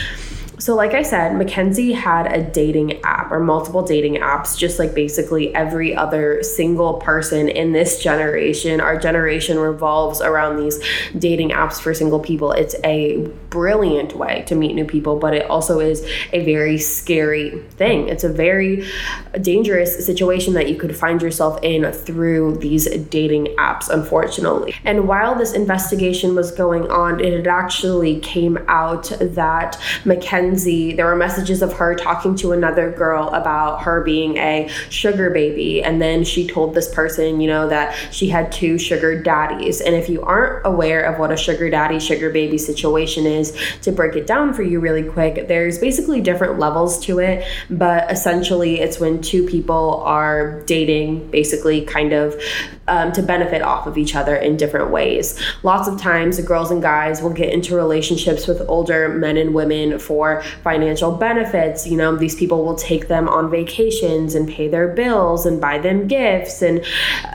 So, 0.65 0.73
like 0.73 0.95
I 0.95 1.03
said, 1.03 1.35
Mackenzie 1.35 1.91
had 1.91 2.25
a 2.25 2.41
dating 2.41 2.99
app 3.03 3.31
or 3.31 3.39
multiple 3.39 3.83
dating 3.83 4.15
apps, 4.15 4.57
just 4.57 4.79
like 4.79 4.95
basically 4.95 5.53
every 5.53 5.95
other 5.95 6.41
single 6.41 6.95
person 6.95 7.49
in 7.49 7.71
this 7.71 8.01
generation. 8.01 8.81
Our 8.81 8.97
generation 8.97 9.59
revolves 9.59 10.21
around 10.21 10.57
these 10.57 10.83
dating 11.19 11.51
apps 11.51 11.79
for 11.79 11.93
single 11.93 12.19
people. 12.19 12.51
It's 12.51 12.73
a 12.83 13.27
brilliant 13.51 14.17
way 14.17 14.43
to 14.47 14.55
meet 14.55 14.73
new 14.73 14.85
people, 14.85 15.19
but 15.19 15.35
it 15.35 15.47
also 15.51 15.79
is 15.79 16.03
a 16.33 16.43
very 16.43 16.79
scary 16.79 17.61
thing. 17.77 18.09
It's 18.09 18.23
a 18.23 18.33
very 18.33 18.87
dangerous 19.39 20.03
situation 20.03 20.55
that 20.55 20.67
you 20.67 20.77
could 20.77 20.97
find 20.97 21.21
yourself 21.21 21.59
in 21.61 21.91
through 21.91 22.55
these 22.57 22.87
dating 22.87 23.53
apps, 23.59 23.87
unfortunately. 23.87 24.73
And 24.83 25.07
while 25.07 25.35
this 25.35 25.53
investigation 25.53 26.33
was 26.33 26.51
going 26.51 26.89
on, 26.89 27.19
it 27.19 27.45
actually 27.45 28.19
came 28.21 28.57
out 28.67 29.13
that 29.21 29.79
Mackenzie 30.05 30.54
Mackenzie, 30.55 30.93
there 30.93 31.05
were 31.05 31.17
messages 31.17 31.61
of 31.61 31.73
her 31.73 31.95
talking 31.95 32.33
to 32.37 32.53
another 32.53 32.89
girl 32.89 33.27
about 33.29 33.81
her 33.81 34.01
being 34.01 34.37
a 34.37 34.69
sugar 34.89 35.29
baby. 35.29 35.83
And 35.83 36.01
then 36.01 36.23
she 36.23 36.47
told 36.47 36.73
this 36.73 36.93
person, 36.93 37.41
you 37.41 37.47
know, 37.47 37.67
that 37.67 37.93
she 38.13 38.29
had 38.29 38.53
two 38.53 38.77
sugar 38.77 39.21
daddies. 39.21 39.81
And 39.81 39.95
if 39.95 40.07
you 40.07 40.21
aren't 40.21 40.65
aware 40.65 41.03
of 41.03 41.19
what 41.19 41.29
a 41.29 41.35
sugar 41.35 41.69
daddy, 41.69 41.99
sugar 41.99 42.29
baby 42.29 42.57
situation 42.57 43.25
is, 43.25 43.53
to 43.81 43.91
break 43.91 44.15
it 44.15 44.25
down 44.25 44.53
for 44.53 44.63
you 44.63 44.79
really 44.79 45.03
quick, 45.03 45.49
there's 45.49 45.77
basically 45.77 46.21
different 46.21 46.57
levels 46.57 47.03
to 47.05 47.19
it. 47.19 47.45
But 47.69 48.09
essentially, 48.09 48.79
it's 48.79 48.97
when 48.97 49.21
two 49.21 49.45
people 49.45 50.01
are 50.05 50.61
dating, 50.61 51.31
basically, 51.31 51.81
kind 51.81 52.13
of 52.13 52.39
um, 52.87 53.11
to 53.13 53.21
benefit 53.21 53.61
off 53.61 53.87
of 53.87 53.97
each 53.97 54.15
other 54.15 54.35
in 54.35 54.57
different 54.57 54.91
ways. 54.91 55.39
Lots 55.63 55.87
of 55.87 55.99
times, 55.99 56.37
the 56.37 56.43
girls 56.43 56.71
and 56.71 56.81
guys 56.81 57.21
will 57.21 57.33
get 57.33 57.51
into 57.51 57.75
relationships 57.75 58.47
with 58.47 58.61
older 58.67 59.09
men 59.09 59.37
and 59.37 59.53
women 59.53 59.99
for 59.99 60.43
financial 60.63 61.11
benefits. 61.11 61.87
You 61.87 61.97
know, 61.97 62.15
these 62.15 62.35
people 62.35 62.63
will 62.63 62.75
take 62.75 63.07
them 63.07 63.27
on 63.27 63.49
vacations 63.49 64.35
and 64.35 64.47
pay 64.47 64.67
their 64.67 64.87
bills 64.87 65.45
and 65.45 65.59
buy 65.59 65.79
them 65.79 66.07
gifts. 66.07 66.61
And 66.61 66.85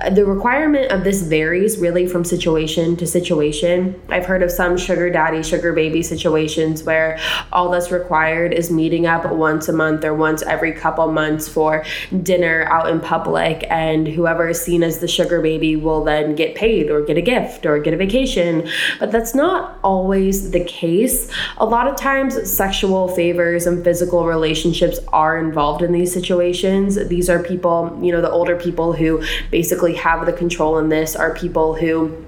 uh, 0.00 0.10
the 0.10 0.24
requirement 0.24 0.90
of 0.92 1.04
this 1.04 1.22
varies 1.22 1.78
really 1.78 2.06
from 2.06 2.24
situation 2.24 2.96
to 2.96 3.06
situation. 3.06 4.00
I've 4.08 4.26
heard 4.26 4.42
of 4.42 4.50
some 4.50 4.76
sugar 4.76 5.10
daddy, 5.10 5.42
sugar 5.42 5.72
baby 5.72 6.02
situations 6.02 6.82
where 6.82 7.18
all 7.52 7.70
that's 7.70 7.90
required 7.90 8.52
is 8.52 8.70
meeting 8.70 9.06
up 9.06 9.30
once 9.30 9.68
a 9.68 9.72
month 9.72 10.04
or 10.04 10.14
once 10.14 10.42
every 10.42 10.72
couple 10.72 11.10
months 11.12 11.48
for 11.48 11.84
dinner 12.22 12.64
out 12.70 12.88
in 12.88 13.00
public, 13.00 13.66
and 13.70 14.06
whoever 14.08 14.48
is 14.48 14.60
seen 14.60 14.82
as 14.82 14.98
the 14.98 15.08
sugar 15.08 15.40
baby 15.40 15.76
will 15.76 16.04
then 16.04 16.34
get 16.34 16.54
paid 16.54 16.90
or 16.90 17.02
get 17.02 17.16
a 17.16 17.22
gift 17.22 17.66
or 17.66 17.78
get 17.78 17.94
a 17.94 17.96
vacation. 17.96 18.68
But 18.98 19.12
that's 19.12 19.34
not 19.34 19.78
always 19.82 20.50
the 20.50 20.64
case. 20.64 21.30
A 21.58 21.64
lot 21.64 21.88
of 21.88 21.96
times, 21.96 22.50
sexual 22.50 22.99
favors 23.08 23.66
and 23.66 23.82
physical 23.84 24.26
relationships 24.26 24.98
are 25.12 25.38
involved 25.38 25.82
in 25.82 25.92
these 25.92 26.12
situations. 26.12 26.96
These 27.08 27.28
are 27.28 27.42
people, 27.42 27.98
you 28.02 28.12
know, 28.12 28.20
the 28.20 28.30
older 28.30 28.56
people 28.56 28.92
who 28.92 29.22
basically 29.50 29.94
have 29.94 30.26
the 30.26 30.32
control 30.32 30.78
in 30.78 30.88
this 30.88 31.16
are 31.16 31.34
people 31.34 31.74
who 31.74 32.24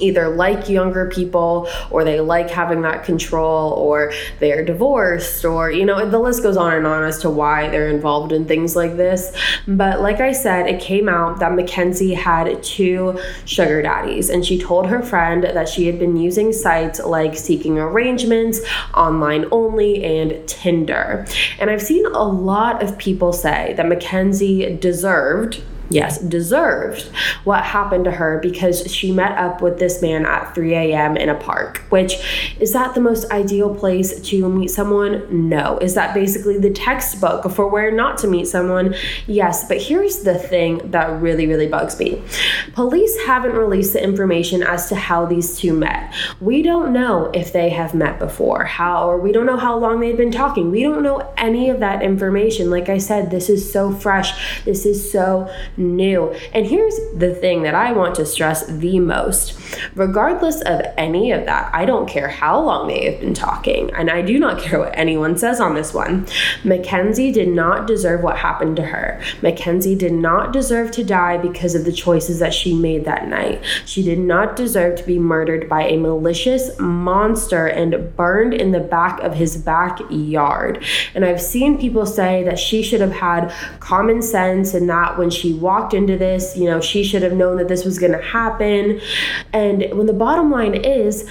either 0.00 0.28
like 0.28 0.68
younger 0.68 1.08
people 1.08 1.68
or 1.90 2.04
they 2.04 2.20
like 2.20 2.50
having 2.50 2.82
that 2.82 3.04
control 3.04 3.72
or 3.72 4.12
they're 4.40 4.64
divorced 4.64 5.44
or 5.44 5.70
you 5.70 5.84
know 5.84 6.08
the 6.08 6.18
list 6.18 6.42
goes 6.42 6.56
on 6.56 6.72
and 6.74 6.86
on 6.86 7.04
as 7.04 7.18
to 7.18 7.30
why 7.30 7.68
they're 7.68 7.88
involved 7.88 8.32
in 8.32 8.44
things 8.44 8.76
like 8.76 8.96
this. 8.96 9.36
But 9.66 10.00
like 10.00 10.20
i 10.20 10.32
said 10.32 10.66
it 10.66 10.80
came 10.80 11.08
out 11.08 11.40
that 11.40 11.54
mackenzie 11.54 12.14
had 12.14 12.62
two 12.62 13.18
sugar 13.44 13.82
daddies 13.82 14.30
and 14.30 14.44
she 14.44 14.58
told 14.58 14.86
her 14.86 15.02
friend 15.02 15.44
that 15.44 15.68
she 15.68 15.86
had 15.86 15.98
been 15.98 16.16
using 16.16 16.52
sites 16.52 17.00
like 17.00 17.36
seeking 17.36 17.78
arrangements 17.78 18.60
online 18.94 19.46
only 19.50 20.04
and 20.04 20.46
tinder. 20.48 21.26
And 21.58 21.70
i've 21.70 21.82
seen 21.82 22.06
a 22.06 22.24
lot 22.24 22.82
of 22.82 22.98
people 22.98 23.32
say 23.32 23.74
that 23.76 23.86
mackenzie 23.86 24.76
deserved 24.76 25.62
yes, 25.90 26.18
deserved 26.18 27.02
what 27.44 27.64
happened 27.64 28.04
to 28.04 28.10
her 28.10 28.38
because 28.40 28.90
she 28.92 29.12
met 29.12 29.36
up 29.38 29.60
with 29.60 29.78
this 29.78 30.02
man 30.02 30.26
at 30.26 30.54
3 30.54 30.74
a.m. 30.74 31.16
in 31.16 31.28
a 31.28 31.34
park. 31.34 31.78
Which 31.90 32.14
is 32.60 32.72
that 32.72 32.94
the 32.94 33.00
most 33.00 33.30
ideal 33.30 33.74
place 33.74 34.20
to 34.30 34.48
meet 34.48 34.68
someone? 34.68 35.48
No. 35.48 35.78
Is 35.78 35.94
that 35.94 36.14
basically 36.14 36.58
the 36.58 36.70
textbook 36.70 37.50
for 37.50 37.68
where 37.68 37.90
not 37.90 38.18
to 38.18 38.26
meet 38.26 38.46
someone? 38.46 38.94
Yes. 39.26 39.66
But 39.68 39.82
here's 39.82 40.20
the 40.20 40.38
thing 40.38 40.90
that 40.90 41.20
really, 41.20 41.46
really 41.46 41.68
bugs 41.68 41.98
me 41.98 42.22
police 42.74 43.16
haven't 43.26 43.52
released 43.52 43.92
the 43.92 44.02
information 44.02 44.62
as 44.62 44.88
to 44.88 44.94
how 44.94 45.26
these 45.26 45.58
two 45.58 45.72
met. 45.72 46.12
We 46.40 46.62
don't 46.62 46.92
know 46.92 47.30
if 47.32 47.52
they 47.52 47.70
have 47.70 47.94
met 47.94 48.18
before, 48.18 48.64
how, 48.64 49.08
or 49.08 49.18
we 49.18 49.32
don't 49.32 49.46
know 49.46 49.56
how 49.56 49.76
long 49.78 50.00
they've 50.00 50.16
been 50.16 50.32
talking. 50.32 50.70
We 50.70 50.82
don't 50.82 51.02
know 51.02 51.32
any 51.36 51.70
of 51.70 51.80
that 51.80 52.02
information. 52.02 52.70
Like 52.70 52.88
I 52.88 52.98
said, 52.98 53.30
this 53.30 53.48
is 53.48 53.70
so 53.70 53.92
fresh. 53.92 54.64
This 54.64 54.86
is 54.86 55.10
so 55.10 55.50
new. 55.76 56.34
And 56.52 56.66
here's 56.66 56.98
the 57.14 57.34
thing 57.34 57.62
that 57.62 57.74
I 57.74 57.92
want 57.92 58.14
to 58.16 58.26
stress 58.26 58.66
the 58.66 59.00
most 59.00 59.56
regardless 59.94 60.60
of 60.62 60.82
any 60.96 61.32
of 61.32 61.44
that, 61.46 61.70
I 61.74 61.84
don't 61.84 62.08
care 62.08 62.28
how 62.28 62.60
long 62.60 62.88
they 62.88 63.10
have 63.10 63.20
been 63.20 63.34
talking, 63.34 63.90
and 63.94 64.10
I 64.10 64.22
do 64.22 64.38
not 64.38 64.60
care 64.62 64.78
what 64.78 64.96
anyone 64.96 65.36
says 65.36 65.60
on 65.60 65.74
this 65.74 65.92
one. 65.94 66.26
Mackenzie 66.64 67.32
did 67.32 67.48
not 67.48 67.86
deserve 67.86 68.22
what 68.22 68.38
happened 68.38 68.76
to 68.76 68.82
her. 68.82 69.20
Mackenzie 69.42 69.94
did 69.94 70.12
not 70.12 70.52
deserve 70.52 70.90
to 70.92 71.04
die 71.04 71.38
because 71.38 71.74
of 71.74 71.84
the 71.84 71.92
choices 71.92 72.38
that 72.38 72.54
she 72.54 72.74
made 72.74 73.04
that 73.04 73.28
night. 73.28 73.62
She 73.84 74.02
did 74.02 74.18
not 74.18 74.56
deserve 74.56 74.96
to 74.96 75.04
be 75.04 75.18
murdered 75.18 75.68
by 75.68 75.84
a 75.84 75.96
malicious 75.96 76.78
monster 76.78 77.66
and 77.66 78.14
burned 78.16 78.54
in 78.54 78.72
the 78.72 78.80
back 78.80 79.20
of 79.20 79.34
his 79.34 79.56
backyard. 79.56 80.84
And 81.14 81.24
I've 81.24 81.40
seen 81.40 81.78
people 81.78 82.06
say 82.06 82.42
that 82.44 82.58
she 82.58 82.82
should 82.82 83.00
have 83.00 83.12
had 83.12 83.52
common 83.80 84.22
sense 84.22 84.74
and 84.74 84.88
that 84.88 85.18
when 85.18 85.30
she 85.30 85.54
walked 85.66 85.92
into 85.92 86.16
this, 86.16 86.56
you 86.56 86.66
know, 86.66 86.80
she 86.80 87.02
should 87.02 87.22
have 87.22 87.32
known 87.32 87.56
that 87.56 87.66
this 87.66 87.84
was 87.84 87.98
going 87.98 88.12
to 88.12 88.22
happen. 88.22 89.00
And 89.52 89.88
when 89.98 90.06
the 90.06 90.12
bottom 90.12 90.48
line 90.48 90.76
is, 90.76 91.28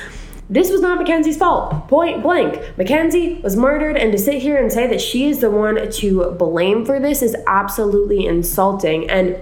this 0.49 0.69
was 0.69 0.81
not 0.81 0.99
Mackenzie's 0.99 1.37
fault. 1.37 1.87
Point 1.87 2.21
blank. 2.21 2.77
Mackenzie 2.77 3.39
was 3.41 3.55
murdered, 3.55 3.95
and 3.97 4.11
to 4.11 4.17
sit 4.17 4.41
here 4.41 4.57
and 4.57 4.69
say 4.71 4.87
that 4.87 4.99
she 4.99 5.29
is 5.29 5.39
the 5.39 5.49
one 5.49 5.89
to 5.89 6.31
blame 6.31 6.85
for 6.85 6.99
this 6.99 7.21
is 7.21 7.33
absolutely 7.47 8.25
insulting. 8.25 9.09
And 9.09 9.37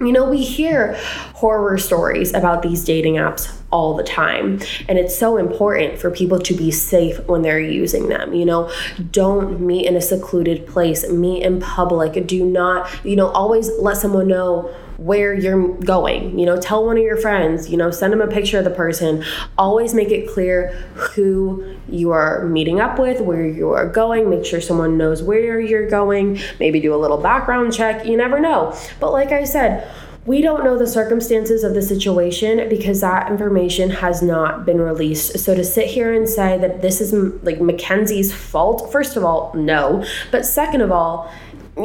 you 0.00 0.12
know, 0.12 0.28
we 0.28 0.42
hear 0.42 0.94
horror 1.34 1.78
stories 1.78 2.32
about 2.34 2.62
these 2.62 2.84
dating 2.84 3.14
apps 3.14 3.59
all 3.70 3.94
the 3.94 4.02
time. 4.02 4.60
And 4.88 4.98
it's 4.98 5.16
so 5.16 5.36
important 5.36 5.98
for 5.98 6.10
people 6.10 6.38
to 6.40 6.54
be 6.54 6.70
safe 6.70 7.24
when 7.26 7.42
they're 7.42 7.60
using 7.60 8.08
them. 8.08 8.34
You 8.34 8.44
know, 8.44 8.72
don't 9.10 9.60
meet 9.60 9.86
in 9.86 9.96
a 9.96 10.00
secluded 10.00 10.66
place, 10.66 11.08
meet 11.08 11.42
in 11.42 11.60
public. 11.60 12.26
Do 12.26 12.44
not, 12.44 12.90
you 13.04 13.16
know, 13.16 13.28
always 13.28 13.70
let 13.78 13.96
someone 13.96 14.28
know 14.28 14.74
where 15.00 15.32
you're 15.32 15.68
going. 15.78 16.38
You 16.38 16.44
know, 16.44 16.60
tell 16.60 16.84
one 16.84 16.98
of 16.98 17.02
your 17.02 17.16
friends, 17.16 17.70
you 17.70 17.78
know, 17.78 17.90
send 17.90 18.12
them 18.12 18.20
a 18.20 18.26
picture 18.26 18.58
of 18.58 18.64
the 18.64 18.70
person. 18.70 19.24
Always 19.56 19.94
make 19.94 20.10
it 20.10 20.28
clear 20.28 20.72
who 20.94 21.74
you 21.88 22.10
are 22.10 22.44
meeting 22.44 22.80
up 22.80 22.98
with, 22.98 23.22
where 23.22 23.46
you 23.46 23.70
are 23.70 23.88
going. 23.88 24.28
Make 24.28 24.44
sure 24.44 24.60
someone 24.60 24.98
knows 24.98 25.22
where 25.22 25.58
you're 25.58 25.88
going. 25.88 26.38
Maybe 26.58 26.80
do 26.80 26.94
a 26.94 26.96
little 26.96 27.16
background 27.16 27.72
check. 27.72 28.04
You 28.04 28.16
never 28.18 28.40
know. 28.40 28.76
But 28.98 29.12
like 29.12 29.32
I 29.32 29.44
said, 29.44 29.90
we 30.26 30.42
don't 30.42 30.64
know 30.64 30.76
the 30.76 30.86
circumstances 30.86 31.64
of 31.64 31.74
the 31.74 31.82
situation 31.82 32.68
because 32.68 33.00
that 33.00 33.30
information 33.30 33.88
has 33.90 34.22
not 34.22 34.66
been 34.66 34.80
released. 34.80 35.38
So 35.38 35.54
to 35.54 35.64
sit 35.64 35.86
here 35.86 36.12
and 36.12 36.28
say 36.28 36.58
that 36.58 36.82
this 36.82 37.00
is 37.00 37.12
like 37.42 37.60
Mackenzie's 37.60 38.32
fault, 38.32 38.92
first 38.92 39.16
of 39.16 39.24
all, 39.24 39.52
no. 39.54 40.04
But 40.30 40.44
second 40.44 40.82
of 40.82 40.92
all, 40.92 41.32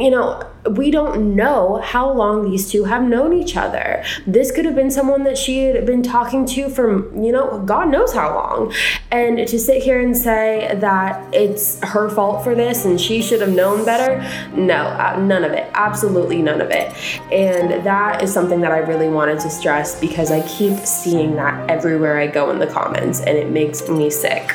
you 0.00 0.10
know, 0.10 0.42
we 0.70 0.90
don't 0.90 1.36
know 1.36 1.80
how 1.82 2.10
long 2.10 2.50
these 2.50 2.70
two 2.70 2.84
have 2.84 3.02
known 3.02 3.32
each 3.32 3.56
other. 3.56 4.04
This 4.26 4.50
could 4.50 4.64
have 4.64 4.74
been 4.74 4.90
someone 4.90 5.24
that 5.24 5.38
she 5.38 5.64
had 5.64 5.86
been 5.86 6.02
talking 6.02 6.44
to 6.46 6.68
for, 6.68 7.14
you 7.16 7.32
know, 7.32 7.60
God 7.60 7.88
knows 7.88 8.12
how 8.12 8.34
long. 8.34 8.72
And 9.10 9.46
to 9.46 9.58
sit 9.58 9.82
here 9.82 10.00
and 10.00 10.16
say 10.16 10.76
that 10.80 11.34
it's 11.34 11.80
her 11.82 12.08
fault 12.10 12.42
for 12.42 12.54
this 12.54 12.84
and 12.84 13.00
she 13.00 13.22
should 13.22 13.40
have 13.40 13.54
known 13.54 13.84
better, 13.84 14.20
no, 14.56 14.86
uh, 14.86 15.18
none 15.20 15.44
of 15.44 15.52
it. 15.52 15.70
Absolutely 15.74 16.42
none 16.42 16.60
of 16.60 16.70
it. 16.70 16.92
And 17.32 17.84
that 17.86 18.22
is 18.22 18.32
something 18.32 18.60
that 18.60 18.72
I 18.72 18.78
really 18.78 19.08
wanted 19.08 19.40
to 19.40 19.50
stress 19.50 19.98
because 20.00 20.30
I 20.30 20.46
keep 20.48 20.78
seeing 20.80 21.36
that 21.36 21.70
everywhere 21.70 22.18
I 22.18 22.26
go 22.26 22.50
in 22.50 22.58
the 22.58 22.66
comments 22.66 23.20
and 23.20 23.36
it 23.36 23.50
makes 23.50 23.88
me 23.88 24.10
sick. 24.10 24.54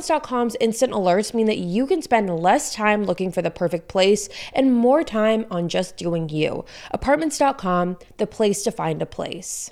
Apartments.com's 0.01 0.55
instant 0.59 0.93
alerts 0.93 1.31
mean 1.31 1.45
that 1.45 1.59
you 1.59 1.85
can 1.85 2.01
spend 2.01 2.27
less 2.27 2.73
time 2.73 3.03
looking 3.03 3.31
for 3.31 3.43
the 3.43 3.51
perfect 3.51 3.87
place 3.87 4.29
and 4.51 4.73
more 4.73 5.03
time 5.03 5.45
on 5.51 5.69
just 5.69 5.95
doing 5.95 6.27
you. 6.27 6.65
Apartments.com, 6.89 7.99
the 8.17 8.25
place 8.25 8.63
to 8.63 8.71
find 8.71 9.03
a 9.03 9.05
place. 9.05 9.69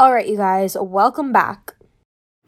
All 0.00 0.12
right, 0.12 0.26
you 0.26 0.36
guys, 0.36 0.76
welcome 0.76 1.32
back. 1.32 1.75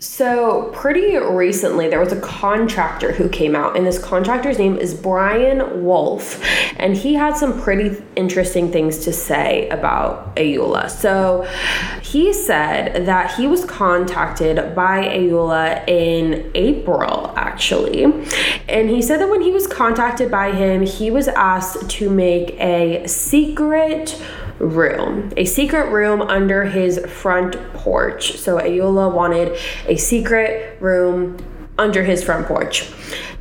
So, 0.00 0.70
pretty 0.74 1.16
recently, 1.16 1.88
there 1.88 1.98
was 1.98 2.12
a 2.12 2.20
contractor 2.20 3.11
who 3.11 3.28
came 3.28 3.56
out, 3.56 3.76
and 3.76 3.84
this 3.84 3.98
contractor's 3.98 4.56
name 4.56 4.76
is 4.76 4.94
Brian 4.94 5.82
Wolf, 5.84 6.40
and 6.76 6.96
he 6.96 7.14
had 7.14 7.37
some 7.37 7.61
pretty 7.61 8.00
interesting 8.14 8.70
things 8.70 8.98
to 8.98 9.12
say 9.12 9.68
about 9.70 10.37
Ayoola. 10.37 10.88
So, 10.88 11.48
he 12.00 12.32
said 12.32 13.06
that 13.06 13.34
he 13.34 13.48
was 13.48 13.64
contacted 13.64 14.72
by 14.76 15.02
Ayoola 15.04 15.82
in 15.88 16.48
April, 16.54 17.32
actually, 17.37 18.04
and 18.68 18.88
he 18.88 19.02
said 19.02 19.18
that 19.18 19.28
when 19.28 19.40
he 19.40 19.50
was 19.50 19.66
contacted 19.66 20.30
by 20.30 20.52
him, 20.52 20.82
he 20.82 21.11
was 21.11 21.26
asked 21.26 21.90
to 21.90 22.08
make 22.08 22.50
a 22.61 23.04
secret 23.08 24.16
room, 24.58 25.32
a 25.36 25.44
secret 25.44 25.90
room 25.90 26.20
under 26.22 26.64
his 26.64 26.98
front 27.06 27.56
porch. 27.74 28.36
So 28.36 28.58
Ayoola 28.58 29.12
wanted 29.12 29.58
a 29.86 29.96
secret 29.96 30.80
room 30.80 31.36
under 31.78 32.02
his 32.02 32.22
front 32.24 32.46
porch. 32.46 32.90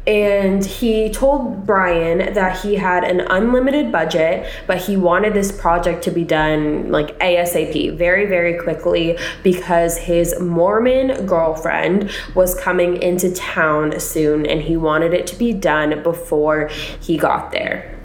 And 0.06 0.63
he 0.63 1.10
told 1.10 1.65
Brian 1.65 2.34
that 2.34 2.62
he 2.62 2.75
had 2.75 3.03
an 3.03 3.19
unlimited 3.19 3.91
budget, 3.91 4.49
but 4.65 4.77
he 4.77 4.95
wanted 4.95 5.34
this 5.34 5.51
project 5.51 6.01
to 6.06 6.12
be 6.12 6.23
done 6.23 6.89
like 6.89 7.19
ASAP, 7.19 7.97
very, 7.97 8.25
very 8.25 8.58
quickly, 8.58 9.17
because 9.43 9.97
his 9.97 10.39
Mormon 10.39 11.25
girlfriend 11.25 12.10
was 12.36 12.58
coming 12.58 13.01
into 13.03 13.34
town 13.36 13.99
soon 13.99 14.45
and 14.45 14.62
he 14.62 14.77
wanted 14.77 15.13
it 15.13 15.27
to 15.27 15.36
be 15.36 15.51
done 15.51 16.01
before 16.03 16.69
he 17.01 17.17
got 17.17 17.51
there. 17.51 17.97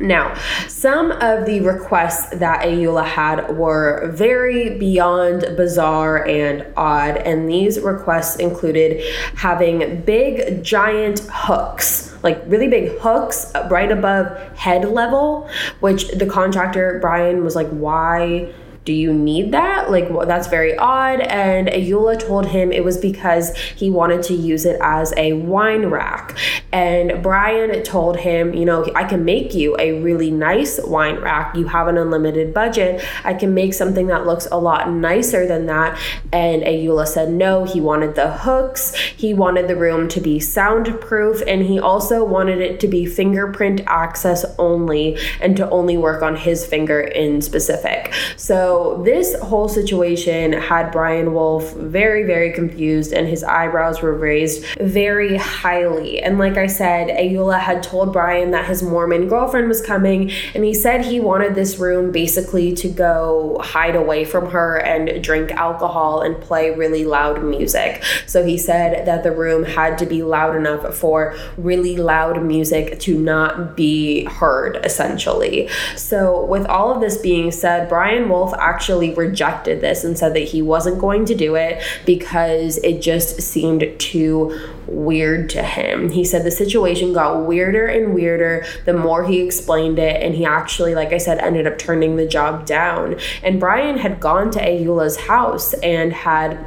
Now, 0.00 0.34
some 0.68 1.12
of 1.12 1.46
the 1.46 1.60
requests 1.60 2.36
that 2.38 2.64
Ayoola 2.64 3.04
had 3.04 3.56
were 3.56 4.10
very 4.12 4.78
beyond 4.78 5.56
bizarre 5.56 6.26
and 6.26 6.66
odd, 6.76 7.16
and 7.16 7.48
these 7.48 7.80
requests 7.80 8.36
included 8.36 9.02
having 9.36 10.02
big, 10.02 10.62
giant 10.62 11.20
hooks, 11.32 12.16
like 12.22 12.42
really 12.46 12.68
big 12.68 12.98
hooks 12.98 13.52
right 13.70 13.90
above 13.90 14.26
head 14.56 14.88
level, 14.88 15.48
which 15.80 16.08
the 16.12 16.26
contractor, 16.26 16.98
Brian, 17.00 17.44
was 17.44 17.54
like, 17.56 17.68
why? 17.68 18.52
Do 18.88 18.94
you 18.94 19.12
need 19.12 19.52
that? 19.52 19.90
Like, 19.90 20.08
well, 20.08 20.26
that's 20.26 20.46
very 20.46 20.74
odd. 20.78 21.20
And 21.20 21.68
Ayoola 21.68 22.18
told 22.18 22.46
him 22.46 22.72
it 22.72 22.82
was 22.82 22.96
because 22.96 23.54
he 23.76 23.90
wanted 23.90 24.22
to 24.22 24.34
use 24.34 24.64
it 24.64 24.78
as 24.80 25.12
a 25.18 25.34
wine 25.34 25.84
rack. 25.88 26.38
And 26.72 27.22
Brian 27.22 27.82
told 27.82 28.16
him, 28.16 28.54
you 28.54 28.64
know, 28.64 28.90
I 28.94 29.04
can 29.04 29.26
make 29.26 29.52
you 29.52 29.76
a 29.78 30.00
really 30.00 30.30
nice 30.30 30.80
wine 30.82 31.16
rack. 31.16 31.54
You 31.54 31.66
have 31.66 31.88
an 31.88 31.98
unlimited 31.98 32.54
budget. 32.54 33.04
I 33.24 33.34
can 33.34 33.52
make 33.52 33.74
something 33.74 34.06
that 34.06 34.24
looks 34.24 34.48
a 34.50 34.56
lot 34.56 34.90
nicer 34.90 35.46
than 35.46 35.66
that. 35.66 36.00
And 36.32 36.62
Ayoola 36.62 37.06
said 37.06 37.30
no. 37.30 37.64
He 37.64 37.82
wanted 37.82 38.14
the 38.14 38.38
hooks, 38.38 38.94
he 38.94 39.34
wanted 39.34 39.68
the 39.68 39.76
room 39.76 40.08
to 40.08 40.20
be 40.22 40.40
soundproof, 40.40 41.42
and 41.46 41.60
he 41.62 41.78
also 41.78 42.24
wanted 42.24 42.62
it 42.62 42.80
to 42.80 42.88
be 42.88 43.04
fingerprint 43.04 43.82
access 43.86 44.46
only 44.58 45.18
and 45.42 45.58
to 45.58 45.68
only 45.68 45.98
work 45.98 46.22
on 46.22 46.36
his 46.36 46.64
finger 46.64 47.00
in 47.00 47.42
specific. 47.42 48.14
So 48.38 48.77
this 49.02 49.38
whole 49.40 49.68
situation 49.68 50.52
had 50.52 50.90
Brian 50.90 51.32
Wolf 51.32 51.72
very, 51.74 52.24
very 52.24 52.52
confused, 52.52 53.12
and 53.12 53.26
his 53.28 53.44
eyebrows 53.44 54.02
were 54.02 54.14
raised 54.14 54.64
very 54.80 55.36
highly. 55.36 56.20
And 56.20 56.38
like 56.38 56.56
I 56.56 56.66
said, 56.66 57.08
Ayoola 57.08 57.58
had 57.58 57.82
told 57.82 58.12
Brian 58.12 58.50
that 58.52 58.66
his 58.66 58.82
Mormon 58.82 59.28
girlfriend 59.28 59.68
was 59.68 59.80
coming, 59.80 60.30
and 60.54 60.64
he 60.64 60.74
said 60.74 61.04
he 61.04 61.20
wanted 61.20 61.54
this 61.54 61.78
room 61.78 62.12
basically 62.12 62.74
to 62.74 62.88
go 62.88 63.60
hide 63.62 63.96
away 63.96 64.24
from 64.24 64.50
her 64.50 64.76
and 64.76 65.22
drink 65.22 65.50
alcohol 65.52 66.20
and 66.20 66.40
play 66.40 66.70
really 66.70 67.04
loud 67.04 67.42
music. 67.42 68.02
So 68.26 68.44
he 68.44 68.58
said 68.58 69.06
that 69.06 69.22
the 69.22 69.32
room 69.32 69.64
had 69.64 69.98
to 69.98 70.06
be 70.06 70.22
loud 70.22 70.56
enough 70.56 70.94
for 70.94 71.34
really 71.56 71.96
loud 71.96 72.42
music 72.42 72.98
to 73.00 73.18
not 73.18 73.76
be 73.76 74.24
heard, 74.24 74.78
essentially. 74.84 75.68
So, 75.96 76.44
with 76.44 76.66
all 76.66 76.92
of 76.92 77.00
this 77.00 77.18
being 77.18 77.50
said, 77.50 77.88
Brian 77.88 78.28
Wolf 78.28 78.52
actually 78.60 79.14
rejected 79.14 79.80
this 79.80 80.04
and 80.04 80.18
said 80.18 80.34
that 80.34 80.40
he 80.40 80.62
wasn't 80.62 80.98
going 80.98 81.24
to 81.26 81.34
do 81.34 81.54
it 81.54 81.82
because 82.04 82.78
it 82.78 83.00
just 83.00 83.40
seemed 83.40 83.84
too 83.98 84.58
weird 84.86 85.50
to 85.50 85.62
him. 85.62 86.10
He 86.10 86.24
said 86.24 86.44
the 86.44 86.50
situation 86.50 87.12
got 87.12 87.46
weirder 87.46 87.86
and 87.86 88.14
weirder 88.14 88.64
the 88.84 88.94
more 88.94 89.24
he 89.24 89.40
explained 89.40 89.98
it, 89.98 90.22
and 90.22 90.34
he 90.34 90.44
actually, 90.44 90.94
like 90.94 91.12
I 91.12 91.18
said, 91.18 91.38
ended 91.38 91.66
up 91.66 91.78
turning 91.78 92.16
the 92.16 92.26
job 92.26 92.66
down. 92.66 93.16
And 93.42 93.60
Brian 93.60 93.98
had 93.98 94.20
gone 94.20 94.50
to 94.52 94.60
Ayoola's 94.60 95.16
house 95.16 95.74
and 95.74 96.12
had 96.12 96.58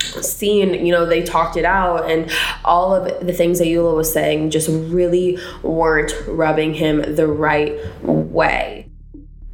seen, 0.00 0.86
you 0.86 0.92
know, 0.92 1.04
they 1.04 1.22
talked 1.22 1.56
it 1.56 1.64
out, 1.64 2.10
and 2.10 2.30
all 2.64 2.94
of 2.94 3.26
the 3.26 3.32
things 3.32 3.60
Ayoola 3.60 3.94
was 3.94 4.12
saying 4.12 4.50
just 4.50 4.68
really 4.68 5.38
weren't 5.62 6.12
rubbing 6.26 6.74
him 6.74 7.14
the 7.16 7.26
right 7.26 7.78
way. 8.02 8.79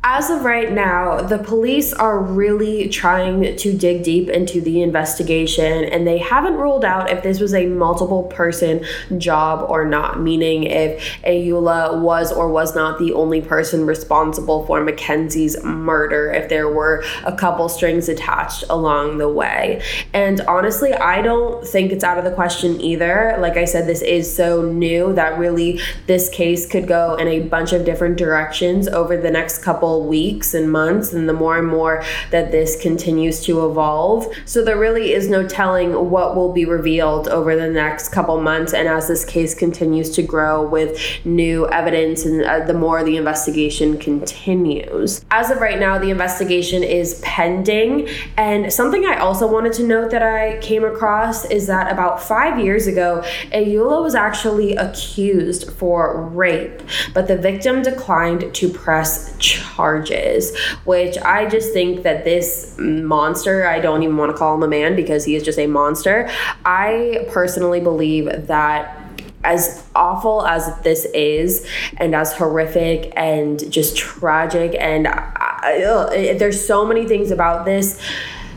As 0.09 0.31
of 0.31 0.45
right 0.45 0.71
now, 0.71 1.21
the 1.21 1.37
police 1.37 1.93
are 1.93 2.21
really 2.21 2.89
trying 2.89 3.57
to 3.57 3.77
dig 3.77 4.05
deep 4.05 4.29
into 4.29 4.61
the 4.61 4.81
investigation 4.81 5.83
and 5.83 6.07
they 6.07 6.19
haven't 6.19 6.55
ruled 6.55 6.85
out 6.85 7.11
if 7.11 7.25
this 7.25 7.41
was 7.41 7.53
a 7.53 7.67
multiple 7.67 8.23
person 8.23 8.85
job 9.19 9.69
or 9.69 9.85
not, 9.85 10.21
meaning 10.21 10.63
if 10.63 11.03
Ayoola 11.25 12.01
was 12.01 12.31
or 12.31 12.49
was 12.49 12.73
not 12.73 13.01
the 13.01 13.15
only 13.15 13.41
person 13.41 13.85
responsible 13.85 14.65
for 14.65 14.81
Mackenzie's 14.81 15.61
murder, 15.65 16.33
if 16.33 16.49
there 16.49 16.69
were 16.69 17.03
a 17.25 17.37
couple 17.37 17.69
strings 17.69 18.09
attached 18.09 18.63
along 18.71 19.19
the 19.19 19.29
way. 19.29 19.83
And 20.13 20.41
honestly, 20.43 20.95
I 20.95 21.21
don't 21.21 21.67
think 21.67 21.91
it's 21.91 22.05
out 22.05 22.17
of 22.17 22.23
the 22.23 22.31
question 22.31 22.81
either. 22.81 23.37
Like 23.41 23.57
I 23.57 23.65
said, 23.65 23.89
this 23.89 24.03
is 24.03 24.33
so 24.33 24.63
new 24.63 25.13
that 25.15 25.37
really 25.37 25.81
this 26.07 26.29
case 26.29 26.65
could 26.65 26.87
go 26.87 27.17
in 27.17 27.27
a 27.27 27.41
bunch 27.41 27.73
of 27.73 27.85
different 27.85 28.17
directions 28.17 28.87
over 28.87 29.17
the 29.17 29.33
next 29.33 29.65
couple 29.65 29.96
weeks 30.05 30.55
and 30.55 30.71
months, 30.71 31.13
and 31.13 31.29
the 31.29 31.33
more 31.33 31.59
and 31.59 31.69
more 31.69 32.03
that 32.31 32.53
this 32.53 32.81
continues 32.81 33.41
to 33.45 33.67
evolve. 33.69 34.27
So 34.45 34.65
there 34.65 34.79
really 34.79 35.13
is 35.13 35.29
no 35.29 35.47
telling 35.47 36.11
what 36.11 36.37
will 36.37 36.53
be 36.53 36.65
revealed 36.65 37.29
over 37.29 37.57
the 37.57 37.69
next 37.69 38.11
couple 38.11 38.41
months, 38.41 38.73
and 38.73 38.89
as 38.89 39.09
this 39.09 39.25
case 39.25 39.55
continues 39.55 40.11
to 40.11 40.23
grow 40.23 40.67
with 40.67 40.99
new 41.25 41.69
evidence, 41.69 42.25
and 42.25 42.43
uh, 42.43 42.65
the 42.65 42.75
more 42.75 43.05
the 43.05 43.17
investigation 43.17 43.99
continues. 43.99 45.25
As 45.31 45.51
of 45.51 45.61
right 45.61 45.79
now, 45.79 45.99
the 45.99 46.11
investigation 46.11 46.83
is 46.83 47.21
pending, 47.23 48.09
and 48.37 48.73
something 48.73 49.05
I 49.05 49.19
also 49.19 49.47
wanted 49.51 49.73
to 49.75 49.87
note 49.87 50.11
that 50.11 50.23
I 50.23 50.59
came 50.61 50.85
across 50.85 51.45
is 51.47 51.67
that 51.67 51.93
about 51.93 52.23
five 52.23 52.59
years 52.59 52.87
ago, 52.87 53.23
Ayoola 53.53 54.03
was 54.03 54.15
actually 54.15 54.75
accused 54.77 55.71
for 55.73 56.23
rape, 56.29 56.83
but 57.15 57.29
the 57.29 57.37
victim 57.37 57.83
declined 57.83 58.55
to 58.55 58.69
press 58.69 59.37
charges 59.39 59.76
charges, 59.77 60.57
which 60.85 61.19
I 61.19 61.47
just 61.47 61.73
think 61.73 62.03
that 62.03 62.25
this 62.25 62.75
monster, 62.79 63.67
I 63.67 63.79
don't 63.79 64.03
even 64.03 64.17
want 64.17 64.33
to 64.33 64.37
call 64.37 64.55
him 64.55 64.63
a 64.63 64.69
man 64.69 64.97
because 64.97 65.25
he 65.25 65.37
is 65.37 65.43
just 65.43 65.59
a 65.59 65.67
monster. 65.67 66.29
I 66.65 67.27
personally 67.31 67.81
believe 67.81 68.47
that 68.47 69.03
as 69.45 69.87
awful 69.95 70.45
as 70.45 70.77
this 70.81 71.05
is 71.15 71.67
and 71.99 72.15
as 72.15 72.33
horrific 72.33 73.13
and 73.17 73.71
just 73.71 73.97
tragic 73.97 74.75
and 74.79 75.07
I, 75.07 75.85
ugh, 75.87 76.39
there's 76.39 76.67
so 76.67 76.85
many 76.85 77.07
things 77.07 77.31
about 77.31 77.65
this 77.65 78.01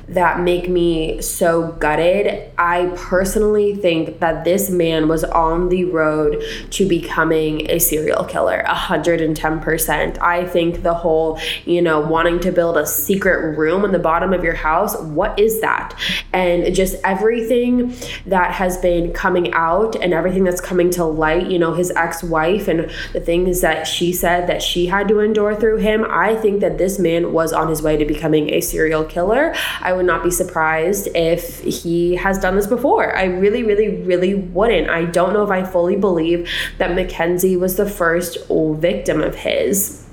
that 0.10 0.40
make 0.40 0.68
me 0.68 1.22
so 1.22 1.74
gutted. 1.74 2.52
I 2.58 2.92
personally 2.96 3.76
think 3.76 4.20
that 4.20 4.44
this 4.44 4.70
man 4.70 5.08
was 5.08 5.24
on 5.24 5.70
the 5.70 5.86
road 5.86 6.44
to 6.72 6.88
becoming 6.88 7.70
a 7.70 7.80
serial 7.80 8.24
killer, 8.24 8.64
110%. 8.68 10.20
I 10.20 10.46
think 10.48 10.82
the 10.82 10.96
whole, 10.96 11.40
you 11.66 11.82
know, 11.82 12.00
wanting 12.00 12.40
to 12.42 12.52
build 12.52 12.78
a 12.78 12.88
secret 12.88 13.58
room 13.58 13.86
in 13.86 13.92
the 13.92 14.00
bottom 14.00 14.34
of 14.34 14.44
your 14.44 14.56
house, 14.56 15.00
what 15.00 15.38
is 15.38 15.62
that? 15.62 15.96
And 16.34 16.74
just 16.74 16.96
everything 17.04 17.94
that 18.26 18.52
has 18.54 18.78
been 18.78 19.14
coming 19.14 19.54
out 19.54 19.96
and 19.96 20.14
everything 20.14 20.44
that's 20.44 20.62
coming 20.62 20.90
to 20.92 21.06
light, 21.06 21.52
you 21.52 21.60
know, 21.60 21.74
his 21.74 21.92
ex 21.92 22.24
wife 22.24 22.68
and 22.68 22.90
the 23.14 23.20
things 23.20 23.62
that 23.62 23.86
she 23.86 24.12
said 24.12 24.48
that 24.48 24.62
she 24.62 24.88
had 24.88 25.08
to 25.10 25.20
endure 25.20 25.56
through 25.56 25.78
him, 25.78 26.06
I 26.10 26.36
think 26.36 26.62
that 26.62 26.78
this 26.78 26.98
man 26.98 27.32
was 27.32 27.54
on 27.54 27.68
his 27.68 27.82
way 27.84 27.96
to 27.98 28.06
becoming 28.06 28.50
a 28.52 28.62
serial 28.62 29.04
killer. 29.04 29.54
I 29.82 29.99
would 30.00 30.06
not 30.06 30.24
be 30.24 30.32
surprised 30.32 31.10
if 31.14 31.60
he 31.60 32.16
has 32.16 32.40
done 32.40 32.56
this 32.56 32.68
before. 32.68 33.14
I 33.18 33.26
really, 33.26 33.64
really, 33.64 34.02
really 34.04 34.34
wouldn't. 34.34 34.90
I 34.90 35.04
don't 35.04 35.34
know 35.34 35.44
if 35.44 35.52
I 35.52 35.66
fully 35.66 35.98
believe 35.98 36.50
that 36.78 36.96
Mackenzie 36.96 37.58
was 37.58 37.76
the 37.76 37.90
first 37.90 38.38
victim 38.50 39.22
of 39.22 39.36
his 39.36 40.06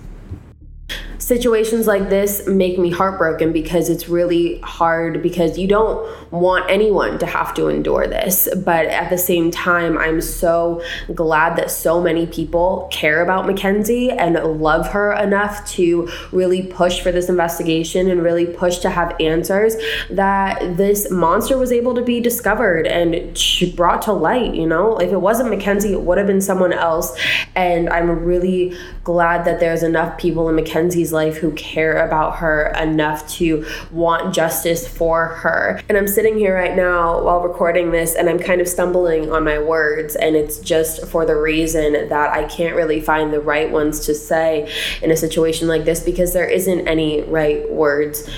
situations 1.18 1.86
like 1.86 2.08
this 2.08 2.46
make 2.46 2.78
me 2.78 2.90
heartbroken 2.90 3.52
because 3.52 3.88
it's 3.88 4.08
really 4.08 4.60
hard 4.60 5.22
because 5.22 5.58
you 5.58 5.66
don't 5.66 6.32
want 6.32 6.70
anyone 6.70 7.18
to 7.18 7.26
have 7.26 7.54
to 7.54 7.68
endure 7.68 8.06
this. 8.06 8.48
But 8.64 8.86
at 8.86 9.10
the 9.10 9.18
same 9.18 9.50
time, 9.50 9.98
I'm 9.98 10.20
so 10.20 10.82
glad 11.14 11.56
that 11.56 11.70
so 11.70 12.00
many 12.00 12.26
people 12.26 12.88
care 12.92 13.22
about 13.22 13.46
Mackenzie 13.46 14.10
and 14.10 14.34
love 14.60 14.88
her 14.88 15.12
enough 15.12 15.66
to 15.72 16.08
really 16.32 16.62
push 16.62 17.00
for 17.00 17.12
this 17.12 17.28
investigation 17.28 18.10
and 18.10 18.22
really 18.22 18.46
push 18.46 18.78
to 18.78 18.90
have 18.90 19.14
answers 19.20 19.76
that 20.10 20.76
this 20.76 21.10
monster 21.10 21.56
was 21.56 21.72
able 21.72 21.94
to 21.94 22.02
be 22.02 22.20
discovered 22.20 22.86
and 22.86 23.36
brought 23.74 24.02
to 24.02 24.12
light. 24.12 24.54
You 24.54 24.66
know, 24.66 24.98
if 24.98 25.12
it 25.12 25.20
wasn't 25.20 25.50
Mackenzie, 25.50 25.92
it 25.92 26.02
would 26.02 26.18
have 26.18 26.26
been 26.26 26.40
someone 26.40 26.72
else. 26.72 27.16
And 27.54 27.88
I'm 27.88 28.10
really 28.24 28.76
glad 29.04 29.44
that 29.44 29.60
there's 29.60 29.82
enough 29.82 30.18
people 30.18 30.48
in 30.48 30.56
Mackenzie's 30.56 31.05
life 31.12 31.36
who 31.36 31.52
care 31.52 32.06
about 32.06 32.36
her 32.36 32.72
enough 32.80 33.28
to 33.34 33.66
want 33.90 34.34
justice 34.34 34.86
for 34.86 35.26
her. 35.26 35.80
And 35.88 35.96
I'm 35.96 36.08
sitting 36.08 36.38
here 36.38 36.54
right 36.54 36.76
now 36.76 37.22
while 37.22 37.40
recording 37.40 37.90
this 37.90 38.14
and 38.14 38.28
I'm 38.28 38.38
kind 38.38 38.60
of 38.60 38.68
stumbling 38.68 39.32
on 39.32 39.44
my 39.44 39.58
words, 39.58 40.16
and 40.16 40.36
it's 40.36 40.58
just 40.58 41.06
for 41.06 41.24
the 41.24 41.36
reason 41.36 42.08
that 42.08 42.30
I 42.32 42.44
can't 42.44 42.76
really 42.76 43.00
find 43.00 43.32
the 43.32 43.40
right 43.40 43.70
ones 43.70 44.06
to 44.06 44.14
say 44.14 44.72
in 45.02 45.10
a 45.10 45.16
situation 45.16 45.68
like 45.68 45.84
this 45.84 46.00
because 46.00 46.32
there 46.32 46.48
isn't 46.48 46.86
any 46.88 47.22
right 47.22 47.70
words 47.70 48.28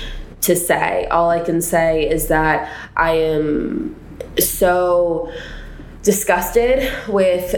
to 0.41 0.55
say. 0.55 1.05
All 1.07 1.29
I 1.29 1.39
can 1.41 1.61
say 1.61 2.09
is 2.09 2.27
that 2.27 2.71
I 2.95 3.11
am 3.11 3.95
so 4.37 5.31
disgusted 6.01 6.91
with 7.09 7.53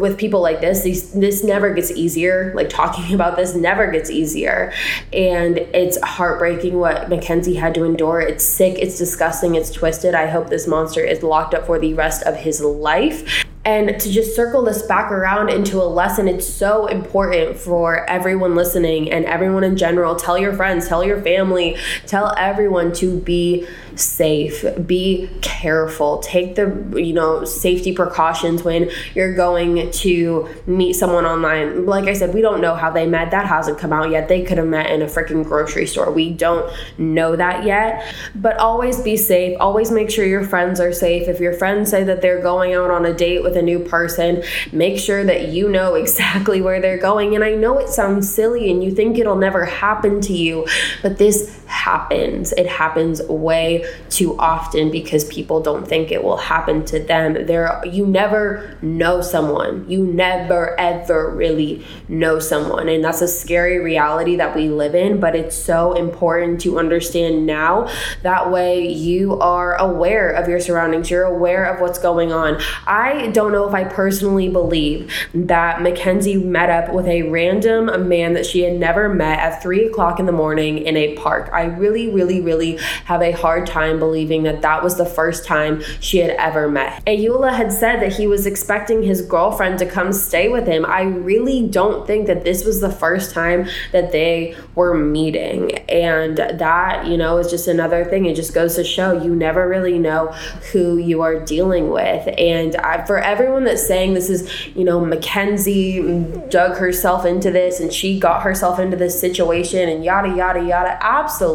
with 0.00 0.16
people 0.16 0.40
like 0.40 0.60
this. 0.60 0.82
These 0.82 1.12
this 1.12 1.42
never 1.42 1.74
gets 1.74 1.90
easier 1.90 2.52
like 2.54 2.68
talking 2.68 3.14
about 3.18 3.36
this 3.36 3.54
never 3.54 3.90
gets 3.90 4.10
easier. 4.10 4.72
And 5.12 5.58
it's 5.58 6.00
heartbreaking 6.00 6.78
what 6.78 7.08
mackenzie 7.08 7.54
had 7.54 7.74
to 7.74 7.84
endure. 7.84 8.20
It's 8.20 8.44
sick. 8.44 8.78
It's 8.78 8.98
disgusting. 8.98 9.54
It's 9.54 9.70
twisted. 9.70 10.14
I 10.14 10.26
hope 10.26 10.48
this 10.48 10.66
monster 10.66 11.00
is 11.00 11.22
locked 11.22 11.54
up 11.54 11.66
for 11.66 11.78
the 11.78 11.94
rest 11.94 12.22
of 12.24 12.36
his 12.36 12.60
life 12.60 13.44
And 13.64 14.00
to 14.00 14.10
just 14.10 14.34
circle 14.34 14.64
this 14.64 14.82
back 14.82 15.12
around 15.12 15.48
into 15.48 15.80
a 15.80 15.86
lesson, 15.86 16.26
it's 16.26 16.46
so 16.46 16.86
important 16.86 17.56
for 17.56 18.08
everyone 18.10 18.56
listening 18.56 19.10
and 19.12 19.24
everyone 19.24 19.62
in 19.62 19.76
general. 19.76 20.16
Tell 20.16 20.36
your 20.36 20.52
friends, 20.52 20.88
tell 20.88 21.04
your 21.04 21.22
family, 21.22 21.76
tell 22.06 22.34
everyone 22.36 22.92
to 22.94 23.20
be 23.20 23.66
safe 23.96 24.64
be 24.86 25.28
careful. 25.40 26.18
Take 26.18 26.54
the 26.54 26.92
you 26.96 27.12
know 27.12 27.44
safety 27.44 27.92
precautions 27.92 28.62
when 28.62 28.90
you're 29.14 29.34
going 29.34 29.90
to 29.90 30.48
meet 30.66 30.94
someone 30.94 31.24
online. 31.24 31.86
Like 31.86 32.04
i 32.04 32.12
said 32.12 32.34
we 32.34 32.40
don't 32.40 32.60
know 32.60 32.74
how 32.74 32.90
they 32.90 33.06
met. 33.06 33.30
That 33.30 33.46
hasn't 33.46 33.78
come 33.78 33.92
out 33.92 34.10
yet. 34.10 34.28
They 34.28 34.42
could 34.42 34.58
have 34.58 34.66
met 34.66 34.90
in 34.90 35.02
a 35.02 35.06
freaking 35.06 35.44
grocery 35.44 35.86
store. 35.86 36.10
We 36.10 36.30
don't 36.30 36.72
know 36.98 37.36
that 37.36 37.64
yet. 37.64 38.14
But 38.34 38.56
always 38.58 39.00
be 39.00 39.16
safe. 39.16 39.56
Always 39.60 39.90
make 39.90 40.10
sure 40.10 40.24
your 40.24 40.44
friends 40.44 40.80
are 40.80 40.92
safe. 40.92 41.28
If 41.28 41.40
your 41.40 41.52
friends 41.52 41.90
say 41.90 42.04
that 42.04 42.22
they're 42.22 42.42
going 42.42 42.74
out 42.74 42.90
on 42.90 43.04
a 43.04 43.12
date 43.12 43.42
with 43.42 43.51
a 43.56 43.62
new 43.62 43.78
person 43.78 44.42
make 44.72 44.98
sure 44.98 45.24
that 45.24 45.48
you 45.48 45.68
know 45.68 45.94
exactly 46.02 46.60
where 46.60 46.80
they're 46.80 46.98
going. 46.98 47.34
And 47.34 47.44
i 47.44 47.54
know 47.54 47.78
it 47.78 47.88
sounds 47.88 48.32
silly 48.32 48.70
and 48.70 48.82
you 48.82 48.90
think 48.90 49.18
it'll 49.18 49.36
never 49.36 49.64
happen 49.64 50.20
to 50.22 50.32
you 50.32 50.66
but 51.02 51.18
this 51.18 51.61
happens 51.72 52.52
it 52.52 52.66
happens 52.66 53.22
way 53.22 53.84
too 54.10 54.38
often 54.38 54.90
because 54.90 55.24
people 55.24 55.60
don't 55.60 55.88
think 55.88 56.12
it 56.12 56.22
will 56.22 56.36
happen 56.36 56.84
to 56.84 56.98
them. 56.98 57.46
There 57.46 57.82
you 57.86 58.06
never 58.06 58.76
know 58.82 59.20
someone. 59.20 59.88
You 59.88 60.04
never 60.04 60.78
ever 60.78 61.34
really 61.34 61.84
know 62.08 62.38
someone. 62.38 62.88
And 62.88 63.02
that's 63.02 63.22
a 63.22 63.28
scary 63.28 63.78
reality 63.78 64.36
that 64.36 64.54
we 64.54 64.68
live 64.68 64.94
in, 64.94 65.20
but 65.20 65.34
it's 65.34 65.56
so 65.56 65.92
important 65.94 66.60
to 66.62 66.78
understand 66.78 67.46
now. 67.46 67.88
That 68.22 68.50
way 68.50 68.88
you 68.88 69.38
are 69.40 69.76
aware 69.76 70.30
of 70.30 70.48
your 70.48 70.60
surroundings. 70.60 71.10
You're 71.10 71.24
aware 71.24 71.64
of 71.64 71.80
what's 71.80 71.98
going 71.98 72.32
on. 72.32 72.60
I 72.86 73.28
don't 73.28 73.52
know 73.52 73.66
if 73.66 73.74
I 73.74 73.84
personally 73.84 74.48
believe 74.48 75.12
that 75.34 75.82
Mackenzie 75.82 76.36
met 76.36 76.70
up 76.70 76.92
with 76.92 77.06
a 77.06 77.22
random 77.22 78.08
man 78.08 78.34
that 78.34 78.46
she 78.46 78.60
had 78.60 78.74
never 78.74 79.08
met 79.08 79.38
at 79.38 79.62
three 79.62 79.86
o'clock 79.86 80.20
in 80.20 80.26
the 80.26 80.32
morning 80.32 80.78
in 80.78 80.96
a 80.96 81.14
park. 81.16 81.48
I 81.52 81.61
really, 81.64 82.10
really, 82.10 82.40
really 82.40 82.76
have 83.04 83.22
a 83.22 83.32
hard 83.32 83.66
time 83.66 83.98
believing 83.98 84.42
that 84.44 84.62
that 84.62 84.82
was 84.82 84.96
the 84.96 85.06
first 85.06 85.44
time 85.44 85.82
she 86.00 86.18
had 86.18 86.30
ever 86.30 86.68
met. 86.68 87.04
Ayoola 87.06 87.52
had 87.52 87.72
said 87.72 88.00
that 88.00 88.14
he 88.14 88.26
was 88.26 88.46
expecting 88.46 89.02
his 89.02 89.22
girlfriend 89.22 89.78
to 89.78 89.86
come 89.86 90.12
stay 90.12 90.48
with 90.48 90.66
him. 90.66 90.84
I 90.84 91.02
really 91.02 91.68
don't 91.68 92.06
think 92.06 92.26
that 92.26 92.44
this 92.44 92.64
was 92.64 92.80
the 92.80 92.90
first 92.90 93.32
time 93.32 93.68
that 93.92 94.12
they 94.12 94.56
were 94.74 94.94
meeting. 94.94 95.72
And 95.88 96.36
that, 96.38 97.06
you 97.06 97.16
know, 97.16 97.38
is 97.38 97.50
just 97.50 97.68
another 97.68 98.04
thing. 98.04 98.26
It 98.26 98.34
just 98.34 98.54
goes 98.54 98.76
to 98.76 98.84
show 98.84 99.22
you 99.22 99.34
never 99.34 99.68
really 99.68 99.98
know 99.98 100.28
who 100.72 100.96
you 100.96 101.22
are 101.22 101.38
dealing 101.38 101.90
with. 101.90 102.28
And 102.38 102.76
I, 102.76 103.04
for 103.04 103.18
everyone 103.18 103.64
that's 103.64 103.86
saying 103.86 104.14
this 104.14 104.30
is, 104.30 104.66
you 104.74 104.84
know, 104.84 105.04
Mackenzie 105.04 106.00
dug 106.48 106.76
herself 106.76 107.24
into 107.24 107.50
this 107.50 107.80
and 107.80 107.92
she 107.92 108.18
got 108.18 108.42
herself 108.42 108.78
into 108.78 108.96
this 108.96 109.20
situation 109.20 109.88
and 109.88 110.04
yada, 110.04 110.34
yada, 110.34 110.64
yada, 110.64 110.98
absolutely 111.00 111.51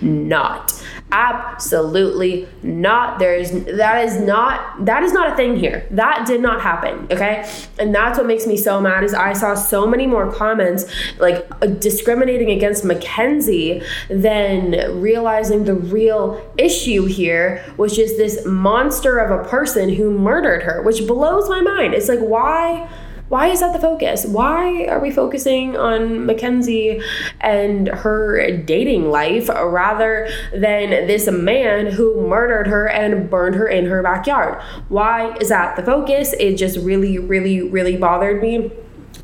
not. 0.00 0.82
Absolutely 1.10 2.46
not. 2.62 3.18
There 3.18 3.34
is 3.34 3.64
that 3.64 4.04
is 4.04 4.20
not 4.20 4.84
that 4.84 5.02
is 5.02 5.12
not 5.12 5.32
a 5.32 5.36
thing 5.36 5.56
here. 5.56 5.86
That 5.90 6.26
did 6.26 6.42
not 6.42 6.60
happen. 6.60 7.06
Okay, 7.10 7.50
and 7.78 7.94
that's 7.94 8.18
what 8.18 8.26
makes 8.26 8.46
me 8.46 8.58
so 8.58 8.78
mad. 8.78 9.04
Is 9.04 9.14
I 9.14 9.32
saw 9.32 9.54
so 9.54 9.86
many 9.86 10.06
more 10.06 10.30
comments 10.30 10.84
like 11.18 11.46
uh, 11.62 11.66
discriminating 11.66 12.50
against 12.50 12.84
Mackenzie 12.84 13.80
than 14.10 15.00
realizing 15.00 15.64
the 15.64 15.74
real 15.74 16.46
issue 16.58 17.06
here, 17.06 17.64
which 17.76 17.98
is 17.98 18.18
this 18.18 18.44
monster 18.44 19.18
of 19.18 19.30
a 19.30 19.48
person 19.48 19.94
who 19.94 20.10
murdered 20.10 20.62
her, 20.62 20.82
which 20.82 21.06
blows 21.06 21.48
my 21.48 21.62
mind. 21.62 21.94
It's 21.94 22.08
like 22.08 22.20
why 22.20 22.86
why 23.28 23.48
is 23.48 23.60
that 23.60 23.72
the 23.72 23.78
focus? 23.78 24.24
Why 24.24 24.86
are 24.86 25.00
we 25.00 25.10
focusing 25.10 25.76
on 25.76 26.24
Mackenzie 26.24 27.00
and 27.40 27.88
her 27.88 28.56
dating 28.56 29.10
life 29.10 29.48
rather 29.48 30.28
than 30.52 30.90
this 31.06 31.30
man 31.30 31.88
who 31.88 32.26
murdered 32.26 32.66
her 32.66 32.88
and 32.88 33.28
burned 33.28 33.54
her 33.56 33.68
in 33.68 33.86
her 33.86 34.02
backyard? 34.02 34.62
Why 34.88 35.36
is 35.36 35.50
that 35.50 35.76
the 35.76 35.82
focus? 35.82 36.32
It 36.38 36.56
just 36.56 36.78
really, 36.78 37.18
really, 37.18 37.60
really 37.62 37.96
bothered 37.96 38.40
me. 38.42 38.72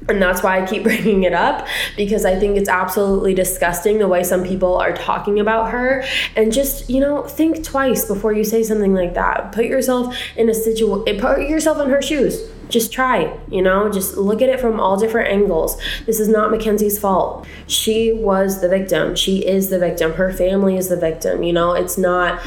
And 0.06 0.20
that's 0.20 0.42
why 0.42 0.60
I 0.60 0.66
keep 0.66 0.82
bringing 0.84 1.22
it 1.22 1.32
up 1.32 1.66
because 1.96 2.26
I 2.26 2.38
think 2.38 2.58
it's 2.58 2.68
absolutely 2.68 3.32
disgusting 3.32 3.98
the 3.98 4.08
way 4.08 4.22
some 4.22 4.44
people 4.44 4.74
are 4.76 4.92
talking 4.92 5.40
about 5.40 5.70
her. 5.70 6.04
And 6.36 6.52
just, 6.52 6.90
you 6.90 7.00
know, 7.00 7.22
think 7.22 7.64
twice 7.64 8.04
before 8.04 8.34
you 8.34 8.44
say 8.44 8.62
something 8.62 8.92
like 8.92 9.14
that. 9.14 9.52
Put 9.52 9.64
yourself 9.64 10.14
in 10.36 10.50
a 10.50 10.54
situation, 10.54 11.18
put 11.18 11.48
yourself 11.48 11.78
in 11.80 11.88
her 11.88 12.02
shoes 12.02 12.50
just 12.68 12.92
try, 12.92 13.37
you 13.48 13.62
know, 13.62 13.90
just 13.90 14.16
look 14.16 14.42
at 14.42 14.48
it 14.48 14.61
from 14.61 14.81
all 14.81 14.96
different 14.96 15.31
angles. 15.31 15.81
This 16.07 16.20
is 16.20 16.29
not 16.29 16.50
Mackenzie's 16.50 16.98
fault. 16.98 17.46
She 17.66 18.12
was 18.12 18.61
the 18.61 18.68
victim. 18.68 19.14
She 19.14 19.46
is 19.46 19.70
the 19.70 19.79
victim. 19.79 20.12
Her 20.12 20.33
family 20.33 20.77
is 20.77 20.88
the 20.88 20.96
victim, 20.96 21.42
you 21.42 21.53
know, 21.53 21.72
it's 21.72 21.98
not 21.98 22.40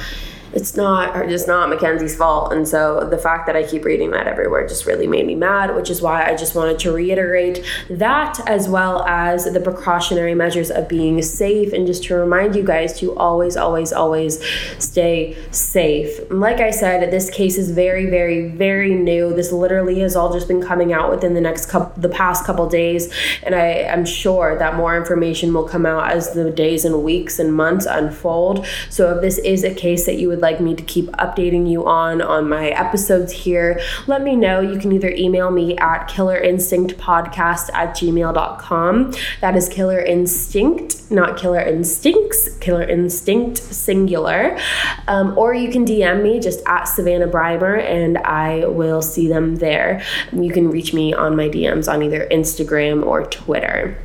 it's 0.53 0.75
not 0.75 1.15
or 1.15 1.27
just 1.27 1.47
not 1.47 1.69
Mackenzie's 1.69 2.15
fault. 2.15 2.53
And 2.53 2.67
so 2.67 3.07
the 3.09 3.17
fact 3.17 3.47
that 3.47 3.55
I 3.55 3.63
keep 3.63 3.85
reading 3.85 4.11
that 4.11 4.27
everywhere 4.27 4.67
just 4.67 4.85
really 4.85 5.07
made 5.07 5.25
me 5.25 5.35
mad, 5.35 5.75
which 5.75 5.89
is 5.89 6.01
why 6.01 6.25
I 6.25 6.35
just 6.35 6.55
wanted 6.55 6.79
to 6.79 6.91
reiterate 6.91 7.65
that 7.89 8.39
as 8.47 8.67
well 8.67 9.03
as 9.03 9.45
the 9.45 9.59
precautionary 9.59 10.35
measures 10.35 10.71
of 10.71 10.87
being 10.87 11.21
safe 11.21 11.73
and 11.73 11.85
just 11.85 12.03
to 12.05 12.15
remind 12.15 12.55
you 12.55 12.63
guys 12.63 12.99
to 12.99 13.15
always, 13.17 13.57
always, 13.57 13.91
always 13.93 14.43
stay 14.79 15.37
safe. 15.51 16.19
Like 16.29 16.59
I 16.59 16.71
said, 16.71 17.11
this 17.11 17.29
case 17.29 17.57
is 17.57 17.71
very, 17.71 18.09
very, 18.09 18.49
very 18.49 18.93
new. 18.93 19.33
This 19.33 19.51
literally 19.51 19.99
has 19.99 20.15
all 20.15 20.33
just 20.33 20.47
been 20.47 20.61
coming 20.61 20.93
out 20.93 21.09
within 21.09 21.33
the 21.33 21.41
next 21.41 21.67
couple 21.67 22.01
the 22.01 22.09
past 22.09 22.45
couple 22.45 22.67
days. 22.69 23.11
And 23.43 23.55
I 23.55 23.67
am 23.67 24.05
sure 24.05 24.57
that 24.57 24.75
more 24.75 24.95
information 24.95 25.53
will 25.53 25.67
come 25.67 25.85
out 25.85 26.11
as 26.11 26.33
the 26.33 26.51
days 26.51 26.85
and 26.85 27.03
weeks 27.03 27.39
and 27.39 27.53
months 27.53 27.85
unfold. 27.85 28.65
So 28.89 29.15
if 29.15 29.21
this 29.21 29.37
is 29.39 29.63
a 29.63 29.73
case 29.73 30.05
that 30.05 30.15
you 30.15 30.27
would 30.27 30.36
would 30.37 30.43
like 30.43 30.61
me 30.61 30.75
to 30.75 30.83
keep 30.83 31.07
updating 31.13 31.67
you 31.67 31.83
on 31.87 32.21
on 32.21 32.47
my 32.47 32.67
episodes 32.69 33.31
here, 33.31 33.81
let 34.05 34.21
me 34.21 34.35
know. 34.35 34.59
You 34.59 34.77
can 34.77 34.91
either 34.91 35.09
email 35.09 35.49
me 35.49 35.75
at 35.77 36.07
killerinstinctpodcast 36.07 37.73
at 37.73 37.95
gmail.com. 37.95 39.13
That 39.41 39.55
is 39.55 39.67
killer 39.67 39.99
instinct, 39.99 41.09
not 41.09 41.37
killer 41.37 41.61
instincts, 41.61 42.55
killer 42.59 42.83
instinct 42.83 43.57
singular. 43.57 44.59
Um, 45.07 45.35
or 45.35 45.55
you 45.55 45.71
can 45.71 45.85
DM 45.85 46.21
me 46.21 46.39
just 46.39 46.59
at 46.67 46.83
Savannah 46.83 47.27
Brymer 47.27 47.81
and 47.81 48.19
I 48.19 48.67
will 48.67 49.01
see 49.01 49.27
them 49.27 49.55
there. 49.55 50.03
You 50.31 50.51
can 50.51 50.69
reach 50.69 50.93
me 50.93 51.15
on 51.15 51.35
my 51.35 51.49
DMs 51.49 51.91
on 51.91 52.03
either 52.03 52.27
Instagram 52.31 53.03
or 53.03 53.25
Twitter. 53.25 53.97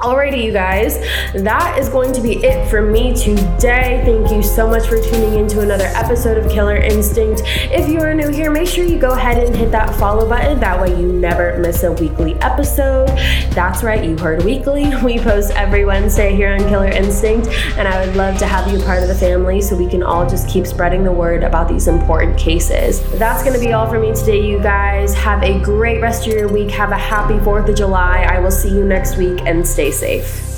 Alrighty, 0.00 0.42
you 0.42 0.50
guys, 0.50 0.98
that 1.34 1.78
is 1.78 1.90
going 1.90 2.14
to 2.14 2.22
be 2.22 2.42
it 2.42 2.70
for 2.70 2.80
me 2.80 3.12
today. 3.14 4.00
Thank 4.02 4.30
you 4.30 4.42
so 4.42 4.66
much 4.66 4.88
for 4.88 4.98
tuning 4.98 5.34
in 5.34 5.46
to 5.48 5.60
another 5.60 5.84
episode 5.94 6.38
of 6.38 6.50
Killer 6.50 6.78
Instinct. 6.78 7.42
If 7.44 7.86
you 7.86 8.00
are 8.00 8.14
new 8.14 8.30
here, 8.30 8.50
make 8.50 8.66
sure 8.66 8.82
you 8.82 8.98
go 8.98 9.10
ahead 9.10 9.44
and 9.44 9.54
hit 9.54 9.70
that 9.72 9.94
follow 9.96 10.26
button. 10.26 10.58
That 10.58 10.80
way, 10.80 10.98
you 10.98 11.12
never 11.12 11.58
miss 11.58 11.82
a 11.82 11.92
weekly 11.92 12.32
episode. 12.36 13.08
That's 13.52 13.82
right, 13.82 14.02
you 14.02 14.16
heard 14.16 14.42
weekly. 14.42 14.90
We 15.10 15.18
post 15.18 15.50
every 15.52 15.84
Wednesday 15.84 16.34
here 16.34 16.52
on 16.52 16.60
Killer 16.60 16.88
Instinct, 16.88 17.48
and 17.76 17.88
I 17.88 18.06
would 18.06 18.16
love 18.16 18.38
to 18.38 18.46
have 18.46 18.72
you 18.72 18.82
part 18.84 19.02
of 19.02 19.08
the 19.08 19.14
family 19.14 19.60
so 19.60 19.76
we 19.76 19.88
can 19.88 20.02
all 20.02 20.28
just 20.28 20.48
keep 20.48 20.66
spreading 20.66 21.04
the 21.04 21.12
word 21.12 21.42
about 21.42 21.68
these 21.68 21.88
important 21.88 22.38
cases. 22.38 23.02
That's 23.18 23.42
going 23.42 23.54
to 23.54 23.60
be 23.60 23.72
all 23.72 23.88
for 23.88 23.98
me 23.98 24.14
today, 24.14 24.46
you 24.46 24.62
guys. 24.62 25.12
Have 25.14 25.42
a 25.42 25.60
great 25.60 26.00
rest 26.00 26.26
of 26.26 26.32
your 26.32 26.48
week. 26.48 26.70
Have 26.70 26.92
a 26.92 26.98
happy 26.98 27.34
4th 27.34 27.68
of 27.68 27.76
July. 27.76 28.22
I 28.22 28.38
will 28.38 28.50
see 28.50 28.70
you 28.70 28.84
next 28.84 29.16
week 29.16 29.40
and 29.46 29.66
safe. 29.92 30.49